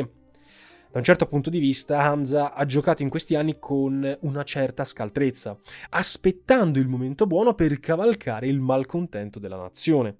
Da 0.89 0.99
un 0.99 1.03
certo 1.03 1.27
punto 1.27 1.49
di 1.49 1.59
vista, 1.59 2.01
Hamza 2.01 2.53
ha 2.53 2.65
giocato 2.65 3.01
in 3.01 3.09
questi 3.09 3.35
anni 3.35 3.57
con 3.59 4.17
una 4.21 4.43
certa 4.43 4.85
scaltrezza, 4.85 5.59
aspettando 5.89 6.79
il 6.79 6.87
momento 6.87 7.27
buono 7.27 7.55
per 7.55 7.77
cavalcare 7.81 8.47
il 8.47 8.61
malcontento 8.61 9.37
della 9.37 9.57
nazione. 9.57 10.15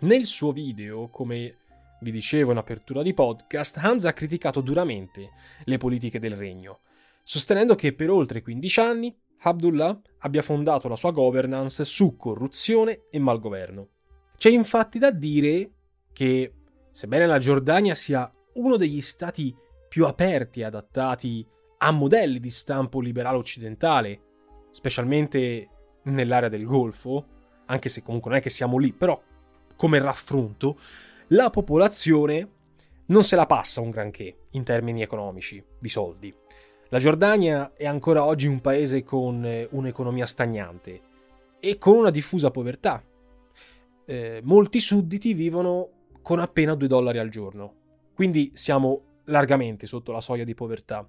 Nel 0.00 0.24
suo 0.24 0.52
video, 0.52 1.10
come 1.10 1.59
vi 2.00 2.10
dicevo 2.10 2.52
in 2.52 2.58
apertura 2.58 3.02
di 3.02 3.14
podcast, 3.14 3.76
Hamza 3.78 4.08
ha 4.08 4.12
criticato 4.12 4.60
duramente 4.60 5.30
le 5.64 5.76
politiche 5.76 6.18
del 6.18 6.36
regno, 6.36 6.80
sostenendo 7.22 7.74
che 7.74 7.94
per 7.94 8.10
oltre 8.10 8.42
15 8.42 8.80
anni 8.80 9.16
Abdullah 9.42 9.98
abbia 10.18 10.42
fondato 10.42 10.88
la 10.88 10.96
sua 10.96 11.12
governance 11.12 11.84
su 11.84 12.16
corruzione 12.16 13.02
e 13.10 13.18
malgoverno. 13.18 13.88
C'è 14.36 14.50
infatti 14.50 14.98
da 14.98 15.10
dire 15.10 15.70
che, 16.12 16.54
sebbene 16.90 17.26
la 17.26 17.38
Giordania 17.38 17.94
sia 17.94 18.30
uno 18.54 18.76
degli 18.76 19.00
stati 19.00 19.54
più 19.88 20.06
aperti 20.06 20.60
e 20.60 20.64
adattati 20.64 21.46
a 21.78 21.90
modelli 21.90 22.40
di 22.40 22.50
stampo 22.50 23.00
liberale 23.00 23.38
occidentale, 23.38 24.20
specialmente 24.70 25.68
nell'area 26.04 26.48
del 26.48 26.64
Golfo, 26.64 27.26
anche 27.66 27.88
se 27.88 28.02
comunque 28.02 28.30
non 28.30 28.38
è 28.38 28.42
che 28.42 28.50
siamo 28.50 28.78
lì, 28.78 28.92
però 28.92 29.20
come 29.76 29.98
raffronto, 29.98 30.78
la 31.32 31.50
popolazione 31.50 32.48
non 33.06 33.24
se 33.24 33.36
la 33.36 33.46
passa 33.46 33.80
un 33.80 33.90
granché 33.90 34.38
in 34.50 34.64
termini 34.64 35.02
economici, 35.02 35.62
di 35.78 35.88
soldi. 35.88 36.34
La 36.88 36.98
Giordania 36.98 37.72
è 37.76 37.86
ancora 37.86 38.24
oggi 38.24 38.46
un 38.46 38.60
paese 38.60 39.04
con 39.04 39.44
eh, 39.44 39.68
un'economia 39.70 40.26
stagnante 40.26 41.00
e 41.60 41.78
con 41.78 41.96
una 41.96 42.10
diffusa 42.10 42.50
povertà. 42.50 43.02
Eh, 44.04 44.40
molti 44.42 44.80
sudditi 44.80 45.34
vivono 45.34 46.08
con 46.22 46.40
appena 46.40 46.74
2 46.74 46.88
dollari 46.88 47.18
al 47.18 47.28
giorno, 47.28 47.74
quindi 48.12 48.50
siamo 48.54 49.20
largamente 49.26 49.86
sotto 49.86 50.10
la 50.10 50.20
soglia 50.20 50.44
di 50.44 50.54
povertà. 50.54 51.08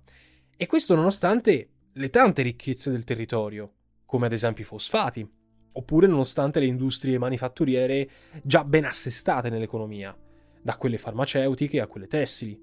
E 0.55 0.67
questo 0.67 0.93
nonostante 0.93 1.69
le 1.93 2.09
tante 2.11 2.43
ricchezze 2.43 2.91
del 2.91 3.03
territorio, 3.03 3.73
come 4.05 4.27
ad 4.27 4.33
esempio 4.33 4.63
i 4.63 4.67
fosfati, 4.67 5.27
oppure 5.73 6.07
nonostante 6.07 6.59
le 6.59 6.65
industrie 6.65 7.17
manifatturiere 7.17 8.09
già 8.43 8.63
ben 8.63 8.85
assestate 8.85 9.49
nell'economia, 9.49 10.15
da 10.61 10.75
quelle 10.77 10.97
farmaceutiche 10.97 11.79
a 11.79 11.87
quelle 11.87 12.07
tessili. 12.07 12.59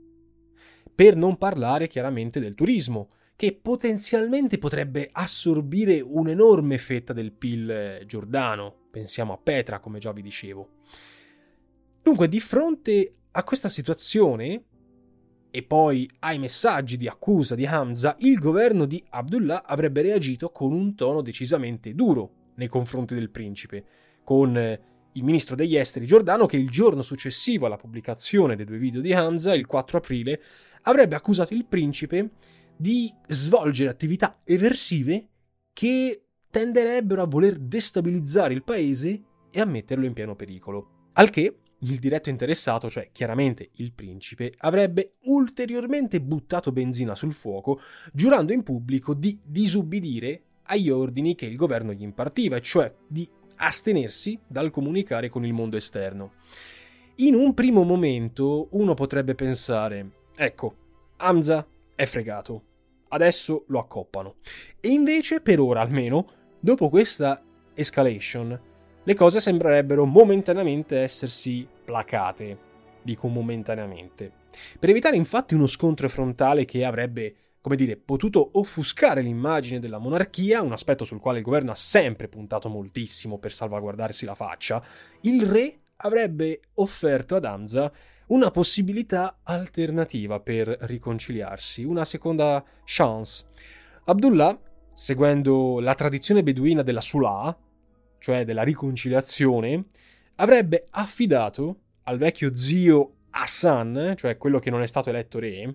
Per 0.94 1.16
non 1.16 1.36
parlare 1.36 1.86
chiaramente 1.86 2.40
del 2.40 2.54
turismo, 2.54 3.08
che 3.36 3.52
potenzialmente 3.54 4.58
potrebbe 4.58 5.08
assorbire 5.12 6.00
un'enorme 6.00 6.76
fetta 6.76 7.12
del 7.12 7.30
PIL 7.30 8.02
giordano. 8.04 8.86
Pensiamo 8.90 9.32
a 9.32 9.38
Petra, 9.38 9.78
come 9.78 10.00
già 10.00 10.10
vi 10.10 10.22
dicevo. 10.22 10.80
Dunque, 12.02 12.28
di 12.28 12.40
fronte 12.40 13.14
a 13.30 13.44
questa 13.44 13.68
situazione, 13.68 14.64
e 15.50 15.62
poi 15.62 16.10
ai 16.20 16.38
messaggi 16.38 16.96
di 16.96 17.06
accusa 17.06 17.54
di 17.54 17.64
Hamza, 17.64 18.16
il 18.20 18.38
governo 18.38 18.86
di 18.86 19.02
Abdullah 19.10 19.64
avrebbe 19.64 20.02
reagito 20.02 20.50
con 20.50 20.72
un 20.72 20.96
tono 20.96 21.22
decisamente 21.22 21.94
duro 21.94 22.37
nei 22.58 22.68
confronti 22.68 23.14
del 23.14 23.30
principe, 23.30 23.84
con 24.22 24.56
eh, 24.56 24.80
il 25.12 25.24
ministro 25.24 25.56
degli 25.56 25.76
esteri 25.76 26.06
giordano 26.06 26.46
che 26.46 26.56
il 26.56 26.68
giorno 26.68 27.02
successivo 27.02 27.66
alla 27.66 27.76
pubblicazione 27.76 28.54
dei 28.54 28.66
due 28.66 28.78
video 28.78 29.00
di 29.00 29.12
Hamza, 29.12 29.54
il 29.54 29.66
4 29.66 29.98
aprile, 29.98 30.40
avrebbe 30.82 31.16
accusato 31.16 31.54
il 31.54 31.64
principe 31.64 32.30
di 32.76 33.12
svolgere 33.26 33.90
attività 33.90 34.40
eversive 34.44 35.28
che 35.72 36.22
tenderebbero 36.50 37.22
a 37.22 37.26
voler 37.26 37.56
destabilizzare 37.56 38.54
il 38.54 38.62
paese 38.62 39.22
e 39.50 39.60
a 39.60 39.64
metterlo 39.64 40.04
in 40.04 40.12
pieno 40.12 40.36
pericolo. 40.36 41.08
Al 41.14 41.30
che 41.30 41.58
il 41.80 41.98
diretto 41.98 42.28
interessato, 42.28 42.90
cioè 42.90 43.10
chiaramente 43.12 43.70
il 43.74 43.92
principe, 43.92 44.52
avrebbe 44.58 45.14
ulteriormente 45.24 46.20
buttato 46.20 46.72
benzina 46.72 47.14
sul 47.14 47.32
fuoco, 47.32 47.80
giurando 48.12 48.52
in 48.52 48.62
pubblico 48.62 49.14
di 49.14 49.40
disubbidire 49.44 50.42
agli 50.70 50.90
ordini 50.90 51.34
che 51.34 51.46
il 51.46 51.56
governo 51.56 51.92
gli 51.92 52.02
impartiva, 52.02 52.60
cioè 52.60 52.94
di 53.06 53.28
astenersi 53.56 54.38
dal 54.46 54.70
comunicare 54.70 55.28
con 55.28 55.44
il 55.44 55.52
mondo 55.52 55.76
esterno. 55.76 56.32
In 57.16 57.34
un 57.34 57.54
primo 57.54 57.82
momento 57.82 58.68
uno 58.72 58.94
potrebbe 58.94 59.34
pensare, 59.34 60.10
ecco, 60.36 60.74
Hamza 61.16 61.66
è 61.94 62.04
fregato, 62.04 62.62
adesso 63.08 63.64
lo 63.68 63.80
accoppano. 63.80 64.36
E 64.80 64.90
invece, 64.90 65.40
per 65.40 65.58
ora 65.58 65.80
almeno, 65.80 66.26
dopo 66.60 66.88
questa 66.88 67.42
escalation, 67.74 68.60
le 69.02 69.14
cose 69.14 69.40
sembrerebbero 69.40 70.04
momentaneamente 70.04 70.98
essersi 70.98 71.66
placate. 71.84 72.66
Dico 73.02 73.26
momentaneamente. 73.28 74.30
Per 74.78 74.90
evitare 74.90 75.16
infatti 75.16 75.54
uno 75.54 75.66
scontro 75.66 76.08
frontale 76.08 76.64
che 76.64 76.84
avrebbe, 76.84 77.34
come 77.68 77.76
dire, 77.76 77.98
potuto 77.98 78.52
offuscare 78.54 79.20
l'immagine 79.20 79.78
della 79.78 79.98
monarchia, 79.98 80.62
un 80.62 80.72
aspetto 80.72 81.04
sul 81.04 81.20
quale 81.20 81.36
il 81.36 81.44
governo 81.44 81.70
ha 81.70 81.74
sempre 81.74 82.26
puntato 82.26 82.70
moltissimo 82.70 83.38
per 83.38 83.52
salvaguardarsi 83.52 84.24
la 84.24 84.34
faccia, 84.34 84.82
il 85.20 85.44
re 85.44 85.80
avrebbe 85.98 86.62
offerto 86.76 87.36
ad 87.36 87.44
Hamza 87.44 87.92
una 88.28 88.50
possibilità 88.50 89.40
alternativa 89.42 90.40
per 90.40 90.66
riconciliarsi, 90.80 91.84
una 91.84 92.06
seconda 92.06 92.64
chance. 92.84 93.44
Abdullah, 94.04 94.58
seguendo 94.94 95.78
la 95.78 95.94
tradizione 95.94 96.42
beduina 96.42 96.80
della 96.80 97.02
Sulah, 97.02 97.54
cioè 98.18 98.46
della 98.46 98.62
riconciliazione, 98.62 99.88
avrebbe 100.36 100.86
affidato 100.88 101.80
al 102.04 102.16
vecchio 102.16 102.56
zio 102.56 103.16
Hassan, 103.28 104.14
cioè 104.16 104.38
quello 104.38 104.58
che 104.58 104.70
non 104.70 104.80
è 104.80 104.86
stato 104.86 105.10
eletto 105.10 105.38
re, 105.38 105.74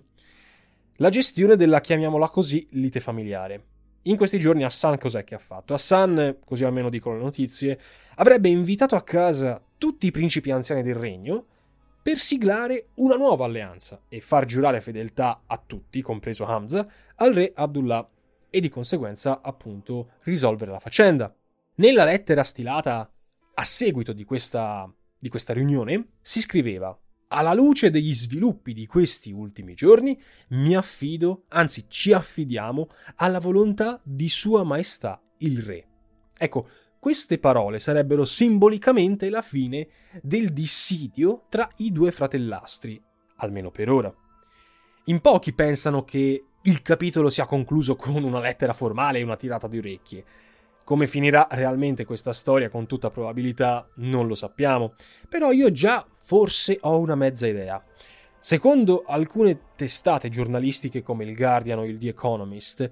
la 0.96 1.08
gestione 1.08 1.56
della, 1.56 1.80
chiamiamola 1.80 2.28
così, 2.28 2.66
lite 2.72 3.00
familiare. 3.00 3.64
In 4.02 4.16
questi 4.16 4.38
giorni 4.38 4.64
Hassan 4.64 4.98
cos'è 4.98 5.24
che 5.24 5.34
ha 5.34 5.38
fatto? 5.38 5.74
Hassan, 5.74 6.38
così 6.44 6.64
almeno 6.64 6.90
dicono 6.90 7.16
le 7.16 7.22
notizie, 7.22 7.80
avrebbe 8.16 8.48
invitato 8.48 8.94
a 8.94 9.02
casa 9.02 9.62
tutti 9.78 10.06
i 10.06 10.10
principi 10.10 10.50
anziani 10.50 10.82
del 10.82 10.94
regno 10.94 11.46
per 12.02 12.18
siglare 12.18 12.90
una 12.96 13.16
nuova 13.16 13.46
alleanza 13.46 14.02
e 14.08 14.20
far 14.20 14.44
giurare 14.44 14.82
fedeltà 14.82 15.44
a 15.46 15.56
tutti, 15.56 16.02
compreso 16.02 16.44
Hamza, 16.44 16.86
al 17.16 17.32
re 17.32 17.50
Abdullah 17.54 18.06
e 18.50 18.60
di 18.60 18.68
conseguenza 18.68 19.40
appunto 19.42 20.10
risolvere 20.24 20.70
la 20.70 20.78
faccenda. 20.78 21.34
Nella 21.76 22.04
lettera 22.04 22.44
stilata 22.44 23.10
a 23.54 23.64
seguito 23.64 24.12
di 24.12 24.24
questa, 24.24 24.88
di 25.18 25.28
questa 25.28 25.54
riunione 25.54 26.10
si 26.20 26.40
scriveva 26.40 26.96
alla 27.34 27.52
luce 27.52 27.90
degli 27.90 28.14
sviluppi 28.14 28.72
di 28.72 28.86
questi 28.86 29.32
ultimi 29.32 29.74
giorni, 29.74 30.18
mi 30.50 30.74
affido, 30.74 31.44
anzi 31.48 31.86
ci 31.88 32.12
affidiamo, 32.12 32.88
alla 33.16 33.40
volontà 33.40 34.00
di 34.02 34.28
Sua 34.28 34.62
Maestà 34.62 35.20
il 35.38 35.60
Re. 35.60 35.86
Ecco, 36.36 36.68
queste 36.98 37.38
parole 37.38 37.80
sarebbero 37.80 38.24
simbolicamente 38.24 39.28
la 39.28 39.42
fine 39.42 39.88
del 40.22 40.52
dissidio 40.52 41.44
tra 41.48 41.68
i 41.76 41.92
due 41.92 42.10
fratellastri, 42.10 43.02
almeno 43.36 43.70
per 43.70 43.90
ora. 43.90 44.14
In 45.06 45.20
pochi 45.20 45.52
pensano 45.52 46.04
che 46.04 46.44
il 46.62 46.80
capitolo 46.80 47.28
sia 47.28 47.44
concluso 47.44 47.94
con 47.94 48.22
una 48.22 48.40
lettera 48.40 48.72
formale 48.72 49.18
e 49.18 49.22
una 49.22 49.36
tirata 49.36 49.68
di 49.68 49.76
orecchie. 49.76 50.24
Come 50.84 51.06
finirà 51.06 51.48
realmente 51.50 52.04
questa 52.04 52.34
storia 52.34 52.68
con 52.68 52.86
tutta 52.86 53.10
probabilità 53.10 53.88
non 53.96 54.26
lo 54.26 54.34
sappiamo, 54.34 54.94
però 55.30 55.50
io 55.50 55.72
già 55.72 56.06
forse 56.24 56.76
ho 56.82 56.98
una 56.98 57.14
mezza 57.14 57.46
idea. 57.46 57.82
Secondo 58.38 59.02
alcune 59.06 59.72
testate 59.76 60.28
giornalistiche 60.28 61.02
come 61.02 61.24
il 61.24 61.34
Guardian 61.34 61.78
o 61.78 61.86
il 61.86 61.96
The 61.96 62.08
Economist, 62.08 62.90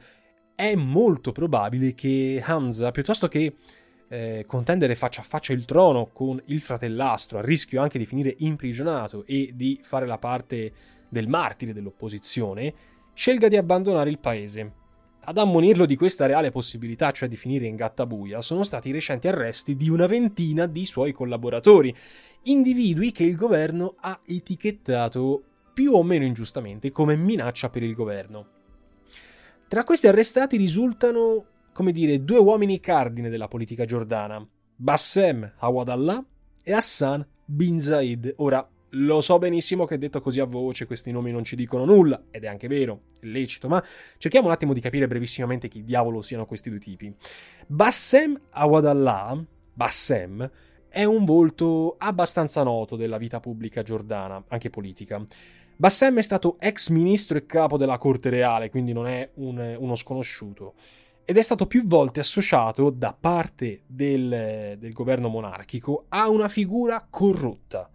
è 0.54 0.74
molto 0.74 1.32
probabile 1.32 1.94
che 1.94 2.42
Hamza, 2.42 2.90
piuttosto 2.92 3.28
che 3.28 3.56
eh, 4.08 4.44
contendere 4.46 4.94
faccia 4.94 5.20
a 5.20 5.24
faccia 5.24 5.52
il 5.52 5.66
trono 5.66 6.08
con 6.12 6.40
il 6.46 6.62
fratellastro, 6.62 7.38
a 7.38 7.42
rischio 7.42 7.82
anche 7.82 7.98
di 7.98 8.06
finire 8.06 8.34
imprigionato 8.38 9.26
e 9.26 9.50
di 9.54 9.80
fare 9.82 10.06
la 10.06 10.18
parte 10.18 10.72
del 11.10 11.28
martire 11.28 11.74
dell'opposizione, 11.74 12.72
scelga 13.12 13.48
di 13.48 13.58
abbandonare 13.58 14.08
il 14.08 14.18
paese 14.18 14.80
ad 15.24 15.38
ammonirlo 15.38 15.86
di 15.86 15.96
questa 15.96 16.26
reale 16.26 16.50
possibilità, 16.50 17.10
cioè 17.12 17.28
di 17.28 17.36
finire 17.36 17.66
in 17.66 17.76
gattabuia, 17.76 18.40
sono 18.40 18.64
stati 18.64 18.88
i 18.88 18.92
recenti 18.92 19.28
arresti 19.28 19.76
di 19.76 19.88
una 19.88 20.06
ventina 20.06 20.66
di 20.66 20.84
suoi 20.84 21.12
collaboratori, 21.12 21.94
individui 22.44 23.12
che 23.12 23.24
il 23.24 23.36
governo 23.36 23.94
ha 24.00 24.20
etichettato 24.26 25.42
più 25.72 25.92
o 25.92 26.02
meno 26.02 26.24
ingiustamente 26.24 26.90
come 26.90 27.16
minaccia 27.16 27.70
per 27.70 27.82
il 27.82 27.94
governo. 27.94 28.46
Tra 29.68 29.84
questi 29.84 30.06
arrestati 30.06 30.56
risultano, 30.56 31.46
come 31.72 31.92
dire, 31.92 32.24
due 32.24 32.38
uomini 32.38 32.80
cardine 32.80 33.30
della 33.30 33.48
politica 33.48 33.84
giordana, 33.84 34.46
Bassem 34.74 35.54
Awadallah 35.58 36.24
e 36.62 36.72
Hassan 36.72 37.26
bin 37.44 37.80
Zaid. 37.80 38.34
Ora, 38.38 38.68
lo 38.94 39.20
so 39.20 39.38
benissimo 39.38 39.84
che 39.84 39.98
detto 39.98 40.20
così 40.20 40.40
a 40.40 40.44
voce 40.44 40.86
questi 40.86 41.12
nomi 41.12 41.30
non 41.30 41.44
ci 41.44 41.56
dicono 41.56 41.84
nulla, 41.84 42.24
ed 42.30 42.44
è 42.44 42.46
anche 42.46 42.68
vero, 42.68 43.02
è 43.20 43.26
lecito, 43.26 43.68
ma 43.68 43.82
cerchiamo 44.18 44.48
un 44.48 44.52
attimo 44.52 44.72
di 44.72 44.80
capire 44.80 45.06
brevissimamente 45.06 45.68
chi 45.68 45.82
diavolo 45.84 46.22
siano 46.22 46.46
questi 46.46 46.68
due 46.68 46.78
tipi. 46.78 47.14
Bassem 47.66 48.38
Awadallah, 48.50 49.42
Bassem, 49.72 50.50
è 50.88 51.04
un 51.04 51.24
volto 51.24 51.94
abbastanza 51.98 52.62
noto 52.62 52.96
della 52.96 53.16
vita 53.16 53.40
pubblica 53.40 53.82
giordana, 53.82 54.44
anche 54.48 54.68
politica. 54.68 55.24
Bassem 55.74 56.18
è 56.18 56.22
stato 56.22 56.56
ex 56.60 56.90
ministro 56.90 57.38
e 57.38 57.46
capo 57.46 57.78
della 57.78 57.96
corte 57.96 58.28
reale, 58.28 58.68
quindi 58.68 58.92
non 58.92 59.06
è 59.06 59.30
un, 59.34 59.76
uno 59.78 59.96
sconosciuto, 59.96 60.74
ed 61.24 61.38
è 61.38 61.42
stato 61.42 61.66
più 61.66 61.86
volte 61.86 62.20
associato 62.20 62.90
da 62.90 63.16
parte 63.18 63.84
del, 63.86 64.76
del 64.78 64.92
governo 64.92 65.28
monarchico 65.28 66.04
a 66.08 66.28
una 66.28 66.48
figura 66.48 67.06
corrotta 67.08 67.88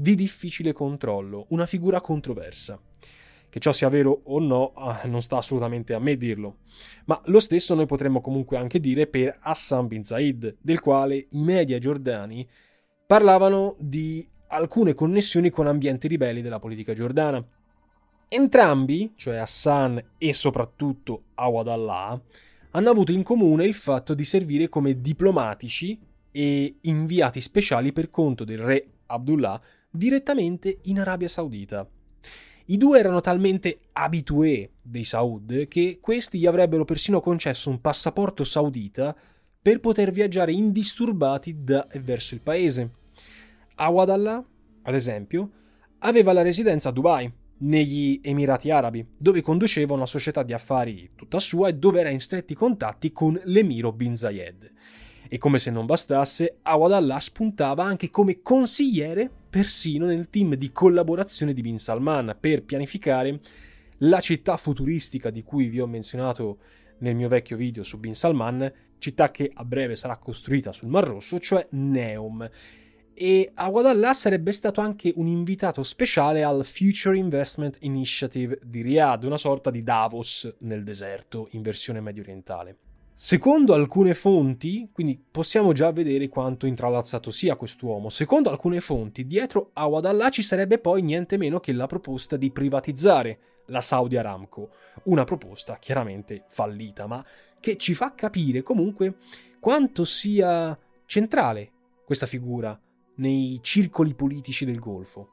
di 0.00 0.14
difficile 0.14 0.72
controllo, 0.72 1.44
una 1.50 1.66
figura 1.66 2.00
controversa. 2.00 2.80
Che 3.50 3.58
ciò 3.58 3.72
sia 3.72 3.88
vero 3.88 4.22
o 4.24 4.38
no, 4.38 4.72
ah, 4.74 5.02
non 5.04 5.20
sta 5.20 5.36
assolutamente 5.36 5.92
a 5.92 5.98
me 5.98 6.16
dirlo. 6.16 6.58
Ma 7.04 7.20
lo 7.26 7.40
stesso 7.40 7.74
noi 7.74 7.84
potremmo 7.84 8.20
comunque 8.20 8.56
anche 8.56 8.80
dire 8.80 9.06
per 9.06 9.36
Hassan 9.40 9.88
bin 9.88 10.04
Zaid, 10.04 10.56
del 10.60 10.80
quale 10.80 11.16
i 11.16 11.42
media 11.42 11.78
giordani 11.78 12.48
parlavano 13.06 13.76
di 13.78 14.26
alcune 14.48 14.94
connessioni 14.94 15.50
con 15.50 15.66
ambienti 15.66 16.08
ribelli 16.08 16.40
della 16.40 16.60
politica 16.60 16.94
giordana. 16.94 17.44
Entrambi, 18.28 19.12
cioè 19.16 19.36
Hassan 19.36 20.02
e 20.16 20.32
soprattutto 20.32 21.24
Awad 21.34 21.68
Allah, 21.68 22.22
hanno 22.70 22.90
avuto 22.90 23.12
in 23.12 23.24
comune 23.24 23.64
il 23.64 23.74
fatto 23.74 24.14
di 24.14 24.24
servire 24.24 24.68
come 24.68 25.00
diplomatici 25.00 25.98
e 26.30 26.76
inviati 26.82 27.40
speciali 27.40 27.92
per 27.92 28.08
conto 28.08 28.44
del 28.44 28.58
re 28.58 28.86
Abdullah 29.06 29.60
direttamente 29.90 30.78
in 30.84 31.00
Arabia 31.00 31.28
Saudita. 31.28 31.88
I 32.66 32.76
due 32.76 32.98
erano 32.98 33.20
talmente 33.20 33.80
abitué 33.92 34.70
dei 34.80 35.04
Saud 35.04 35.66
che 35.66 35.98
questi 36.00 36.38
gli 36.38 36.46
avrebbero 36.46 36.84
persino 36.84 37.20
concesso 37.20 37.68
un 37.68 37.80
passaporto 37.80 38.44
saudita 38.44 39.14
per 39.60 39.80
poter 39.80 40.12
viaggiare 40.12 40.52
indisturbati 40.52 41.64
da 41.64 41.88
e 41.88 41.98
verso 41.98 42.34
il 42.34 42.40
paese. 42.40 42.90
Awadallah, 43.74 44.44
ad 44.82 44.94
esempio, 44.94 45.50
aveva 45.98 46.32
la 46.32 46.42
residenza 46.42 46.90
a 46.90 46.92
Dubai, 46.92 47.32
negli 47.60 48.20
Emirati 48.22 48.70
Arabi, 48.70 49.06
dove 49.18 49.42
conduceva 49.42 49.94
una 49.94 50.06
società 50.06 50.42
di 50.42 50.52
affari 50.52 51.10
tutta 51.14 51.40
sua 51.40 51.68
e 51.68 51.74
dove 51.74 52.00
era 52.00 52.08
in 52.08 52.20
stretti 52.20 52.54
contatti 52.54 53.12
con 53.12 53.38
l'emiro 53.44 53.92
bin 53.92 54.16
Zayed. 54.16 54.70
E 55.32 55.38
come 55.38 55.60
se 55.60 55.70
non 55.70 55.86
bastasse, 55.86 56.56
Awadallah 56.62 57.20
spuntava 57.20 57.84
anche 57.84 58.10
come 58.10 58.42
consigliere 58.42 59.30
persino 59.48 60.06
nel 60.06 60.28
team 60.28 60.56
di 60.56 60.72
collaborazione 60.72 61.52
di 61.52 61.62
Bin 61.62 61.78
Salman 61.78 62.36
per 62.40 62.64
pianificare 62.64 63.38
la 63.98 64.18
città 64.18 64.56
futuristica 64.56 65.30
di 65.30 65.44
cui 65.44 65.68
vi 65.68 65.80
ho 65.80 65.86
menzionato 65.86 66.58
nel 66.98 67.14
mio 67.14 67.28
vecchio 67.28 67.56
video 67.56 67.84
su 67.84 67.98
Bin 67.98 68.16
Salman, 68.16 68.72
città 68.98 69.30
che 69.30 69.48
a 69.54 69.64
breve 69.64 69.94
sarà 69.94 70.16
costruita 70.16 70.72
sul 70.72 70.88
Mar 70.88 71.04
Rosso, 71.04 71.38
cioè 71.38 71.64
Neom. 71.70 72.50
E 73.14 73.52
Awadallah 73.54 74.14
sarebbe 74.14 74.50
stato 74.50 74.80
anche 74.80 75.12
un 75.14 75.28
invitato 75.28 75.84
speciale 75.84 76.42
al 76.42 76.64
Future 76.64 77.16
Investment 77.16 77.76
Initiative 77.82 78.58
di 78.64 78.82
Riyadh, 78.82 79.22
una 79.22 79.38
sorta 79.38 79.70
di 79.70 79.84
Davos 79.84 80.56
nel 80.62 80.82
deserto 80.82 81.46
in 81.52 81.62
versione 81.62 82.00
medio 82.00 82.22
orientale. 82.22 82.78
Secondo 83.22 83.74
alcune 83.74 84.14
fonti, 84.14 84.88
quindi 84.90 85.22
possiamo 85.30 85.72
già 85.72 85.92
vedere 85.92 86.30
quanto 86.30 86.64
intralazzato 86.64 87.30
sia 87.30 87.54
quest'uomo, 87.54 88.08
secondo 88.08 88.48
alcune 88.48 88.80
fonti, 88.80 89.26
dietro 89.26 89.72
a 89.74 89.84
Wadallah 89.84 90.30
ci 90.30 90.42
sarebbe 90.42 90.78
poi 90.78 91.02
niente 91.02 91.36
meno 91.36 91.60
che 91.60 91.74
la 91.74 91.84
proposta 91.84 92.38
di 92.38 92.50
privatizzare 92.50 93.38
la 93.66 93.82
Saudi 93.82 94.16
Aramco, 94.16 94.70
una 95.04 95.24
proposta 95.24 95.76
chiaramente 95.78 96.44
fallita, 96.48 97.06
ma 97.06 97.22
che 97.60 97.76
ci 97.76 97.92
fa 97.92 98.14
capire 98.14 98.62
comunque 98.62 99.16
quanto 99.60 100.06
sia 100.06 100.76
centrale 101.04 101.72
questa 102.06 102.24
figura 102.24 102.80
nei 103.16 103.58
circoli 103.60 104.14
politici 104.14 104.64
del 104.64 104.78
Golfo. 104.78 105.28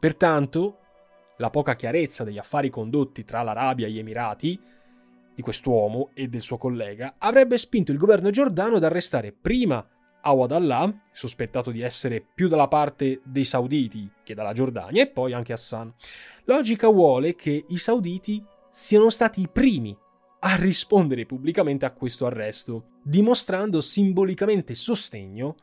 Pertanto, 0.00 0.78
la 1.36 1.50
poca 1.50 1.76
chiarezza 1.76 2.24
degli 2.24 2.38
affari 2.38 2.68
condotti 2.68 3.24
tra 3.24 3.42
l'Arabia 3.42 3.86
e 3.86 3.92
gli 3.92 3.98
Emirati 4.00 4.60
di 5.36 5.42
quest'uomo 5.42 6.10
e 6.14 6.28
del 6.28 6.40
suo 6.40 6.56
collega 6.56 7.16
avrebbe 7.18 7.58
spinto 7.58 7.92
il 7.92 7.98
governo 7.98 8.30
giordano 8.30 8.76
ad 8.76 8.84
arrestare 8.84 9.32
prima 9.32 9.86
Awad 10.22 10.50
Allah, 10.50 10.92
sospettato 11.12 11.70
di 11.70 11.82
essere 11.82 12.20
più 12.20 12.48
dalla 12.48 12.66
parte 12.66 13.20
dei 13.22 13.44
sauditi 13.44 14.10
che 14.24 14.34
dalla 14.34 14.52
Giordania, 14.52 15.02
e 15.02 15.06
poi 15.06 15.32
anche 15.32 15.52
Hassan. 15.52 15.94
Logica 16.44 16.88
vuole 16.88 17.36
che 17.36 17.64
i 17.68 17.78
sauditi 17.78 18.44
siano 18.68 19.08
stati 19.10 19.42
i 19.42 19.48
primi 19.48 19.96
a 20.40 20.56
rispondere 20.56 21.26
pubblicamente 21.26 21.84
a 21.84 21.92
questo 21.92 22.26
arresto, 22.26 22.98
dimostrando 23.04 23.80
simbolicamente 23.80 24.74
sostegno 24.74 25.54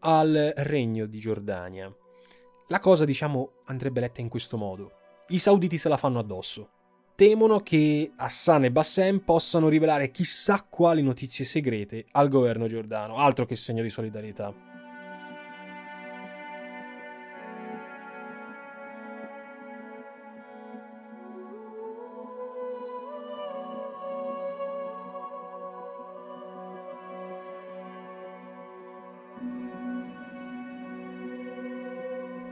al 0.00 0.52
regno 0.56 1.06
di 1.06 1.18
Giordania. 1.18 1.94
La 2.68 2.80
cosa, 2.80 3.04
diciamo, 3.04 3.52
andrebbe 3.66 4.00
letta 4.00 4.20
in 4.20 4.28
questo 4.28 4.56
modo. 4.56 4.92
I 5.28 5.38
sauditi 5.38 5.78
se 5.78 5.88
la 5.88 5.96
fanno 5.96 6.18
addosso. 6.18 6.70
Temono 7.18 7.58
che 7.58 8.12
Hassan 8.14 8.66
e 8.66 8.70
Bassem 8.70 9.18
possano 9.18 9.66
rivelare 9.68 10.12
chissà 10.12 10.62
quali 10.62 11.02
notizie 11.02 11.44
segrete 11.44 12.06
al 12.12 12.28
governo 12.28 12.68
giordano, 12.68 13.16
altro 13.16 13.44
che 13.44 13.56
segno 13.56 13.82
di 13.82 13.90
solidarietà. 13.90 14.54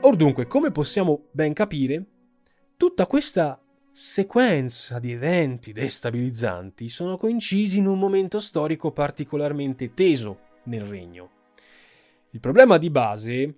Or 0.01 0.15
dunque, 0.17 0.45
come 0.47 0.73
possiamo 0.73 1.29
ben 1.31 1.53
capire, 1.53 2.05
tutta 2.75 3.05
questa 3.05 3.61
sequenza 3.99 4.99
di 4.99 5.11
eventi 5.11 5.73
destabilizzanti 5.73 6.87
sono 6.87 7.17
coincisi 7.17 7.79
in 7.79 7.87
un 7.87 7.97
momento 7.97 8.39
storico 8.39 8.91
particolarmente 8.91 9.95
teso 9.95 10.37
nel 10.65 10.83
regno. 10.83 11.29
Il 12.29 12.39
problema 12.39 12.77
di 12.77 12.91
base 12.91 13.55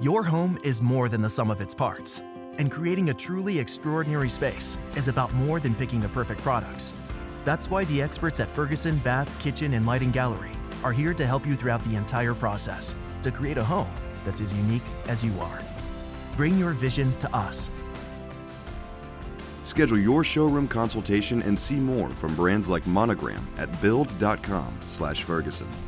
Your 0.00 0.28
home 0.30 0.58
is 0.62 0.80
more 0.80 1.08
than 1.08 1.22
the 1.22 1.28
sum 1.30 1.48
of 1.48 1.62
its 1.62 1.74
parts, 1.74 2.22
and 2.58 2.70
creating 2.70 3.08
a 3.08 3.14
truly 3.14 3.58
extraordinary 3.58 4.28
space 4.28 4.76
is 4.94 5.08
about 5.08 5.32
more 5.32 5.58
than 5.58 5.74
picking 5.74 6.02
the 6.02 6.10
perfect 6.10 6.42
products. 6.42 6.92
That's 7.44 7.70
why 7.70 7.86
the 7.86 8.02
experts 8.02 8.40
at 8.40 8.50
Ferguson 8.50 8.98
Bath, 8.98 9.30
Kitchen, 9.42 9.72
and 9.72 9.86
Lighting 9.86 10.10
Gallery 10.10 10.52
are 10.84 10.92
here 10.92 11.14
to 11.14 11.24
help 11.24 11.46
you 11.46 11.56
throughout 11.56 11.82
the 11.84 11.96
entire 11.96 12.34
process 12.34 12.94
to 13.22 13.30
create 13.30 13.56
a 13.56 13.64
home 13.64 13.94
that's 14.22 14.42
as 14.42 14.52
unique 14.52 14.86
as 15.08 15.24
you 15.24 15.32
are. 15.40 15.62
Bring 16.36 16.58
your 16.58 16.72
vision 16.72 17.16
to 17.20 17.34
us. 17.34 17.70
Schedule 19.68 19.98
your 19.98 20.24
showroom 20.24 20.66
consultation 20.66 21.42
and 21.42 21.58
see 21.58 21.76
more 21.76 22.08
from 22.08 22.34
brands 22.34 22.70
like 22.70 22.86
Monogram 22.86 23.46
at 23.58 23.68
build.com/ferguson. 23.82 25.87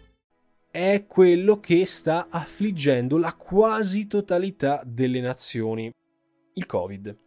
è 0.71 1.05
quello 1.05 1.59
che 1.59 1.85
sta 1.85 2.27
affliggendo 2.29 3.17
la 3.17 3.33
quasi 3.33 4.07
totalità 4.07 4.81
delle 4.85 5.19
nazioni, 5.19 5.91
il 6.53 6.65
Covid. 6.65 7.17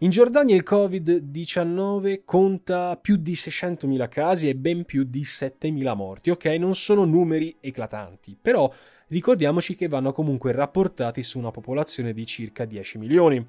In 0.00 0.10
Giordania 0.10 0.54
il 0.54 0.64
Covid-19 0.68 2.22
conta 2.24 2.98
più 2.98 3.16
di 3.16 3.32
600.000 3.32 4.08
casi 4.08 4.48
e 4.48 4.56
ben 4.56 4.84
più 4.84 5.04
di 5.04 5.22
7.000 5.22 5.94
morti. 5.94 6.30
Ok, 6.30 6.46
non 6.46 6.74
sono 6.74 7.04
numeri 7.04 7.56
eclatanti, 7.60 8.36
però 8.40 8.70
ricordiamoci 9.08 9.76
che 9.76 9.88
vanno 9.88 10.12
comunque 10.12 10.52
rapportati 10.52 11.22
su 11.22 11.38
una 11.38 11.52
popolazione 11.52 12.12
di 12.12 12.26
circa 12.26 12.64
10 12.64 12.98
milioni. 12.98 13.46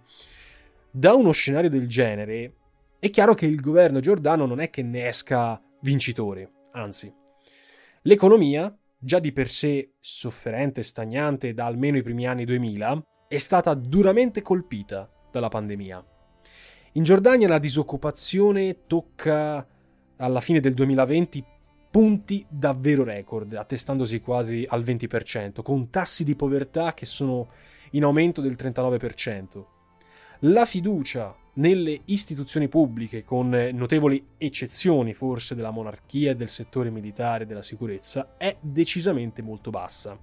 Da 0.92 1.16
uno 1.16 1.32
scenario 1.32 1.72
del 1.72 1.88
genere 1.88 2.54
è 3.00 3.10
chiaro 3.10 3.34
che 3.34 3.48
il 3.48 3.60
governo 3.60 4.00
giordano 4.00 4.46
non 4.46 4.60
è 4.60 4.70
che 4.70 4.84
ne 4.84 5.08
esca 5.08 5.60
vincitore, 5.82 6.52
anzi. 6.74 7.12
L'economia, 8.04 8.78
già 9.04 9.20
di 9.20 9.34
per 9.34 9.50
sé 9.50 9.96
sofferente 10.00 10.80
e 10.80 10.84
stagnante 10.84 11.54
da 11.54 11.66
almeno 11.66 11.98
i 11.98 12.04
primi 12.04 12.26
anni 12.26 12.46
2000, 12.46 13.04
è 13.28 13.38
stata 13.38 13.74
duramente 13.74 14.42
colpita 14.42 15.12
dalla 15.30 15.50
pandemia. 15.50 16.06
In 16.94 17.04
Giordania 17.04 17.48
la 17.48 17.60
disoccupazione 17.60 18.86
tocca 18.88 19.68
alla 20.18 20.42
fine 20.42 20.60
del 20.60 20.74
2020 20.74 21.44
punti 21.92 22.46
davvero 22.50 23.04
record, 23.04 23.54
attestandosi 23.54 24.20
quasi 24.22 24.66
al 24.68 24.84
20%, 24.84 25.62
con 25.62 25.90
tassi 25.90 26.24
di 26.24 26.36
povertà 26.36 26.94
che 26.94 27.06
sono 27.06 27.50
in 27.92 28.04
aumento 28.04 28.42
del 28.42 28.54
39%. 28.54 29.66
La 30.40 30.66
fiducia 30.66 31.36
nelle 31.56 32.02
istituzioni 32.06 32.68
pubbliche, 32.68 33.24
con 33.24 33.50
notevoli 33.50 34.26
eccezioni 34.38 35.14
forse 35.14 35.56
della 35.56 35.72
monarchia 35.72 36.32
e 36.32 36.36
del 36.36 36.50
settore 36.50 36.90
militare 36.90 37.44
e 37.44 37.48
della 37.48 37.62
sicurezza, 37.62 38.36
è 38.38 38.58
decisamente 38.60 39.42
molto 39.42 39.70
bassa. 39.70 40.18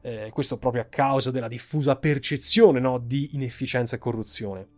Eh, 0.00 0.30
questo 0.32 0.56
proprio 0.56 0.82
a 0.82 0.86
causa 0.86 1.30
della 1.32 1.48
diffusa 1.48 1.96
percezione 1.96 2.78
no, 2.78 2.98
di 2.98 3.30
inefficienza 3.32 3.96
e 3.96 3.98
corruzione. 3.98 4.68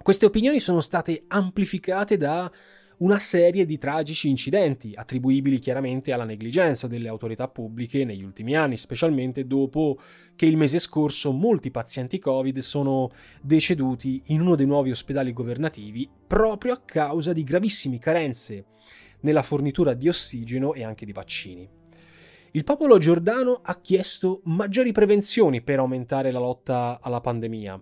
Queste 0.00 0.26
opinioni 0.26 0.60
sono 0.60 0.80
state 0.80 1.24
amplificate 1.26 2.16
da 2.16 2.50
una 2.98 3.18
serie 3.18 3.66
di 3.66 3.76
tragici 3.76 4.28
incidenti, 4.28 4.92
attribuibili 4.94 5.58
chiaramente 5.58 6.12
alla 6.12 6.24
negligenza 6.24 6.86
delle 6.86 7.08
autorità 7.08 7.46
pubbliche 7.48 8.04
negli 8.04 8.22
ultimi 8.22 8.54
anni, 8.54 8.78
specialmente 8.78 9.46
dopo 9.46 9.98
che 10.34 10.46
il 10.46 10.56
mese 10.56 10.78
scorso 10.78 11.32
molti 11.32 11.70
pazienti 11.70 12.18
Covid 12.18 12.58
sono 12.58 13.10
deceduti 13.42 14.22
in 14.26 14.40
uno 14.40 14.54
dei 14.54 14.66
nuovi 14.66 14.90
ospedali 14.92 15.32
governativi 15.34 16.08
proprio 16.26 16.72
a 16.72 16.80
causa 16.82 17.34
di 17.34 17.44
gravissime 17.44 17.98
carenze 17.98 18.64
nella 19.20 19.42
fornitura 19.42 19.92
di 19.92 20.08
ossigeno 20.08 20.72
e 20.72 20.82
anche 20.82 21.04
di 21.04 21.12
vaccini. 21.12 21.68
Il 22.52 22.64
popolo 22.64 22.96
giordano 22.96 23.60
ha 23.62 23.78
chiesto 23.80 24.40
maggiori 24.44 24.92
prevenzioni 24.92 25.60
per 25.60 25.78
aumentare 25.78 26.30
la 26.30 26.38
lotta 26.38 26.98
alla 27.02 27.20
pandemia 27.20 27.78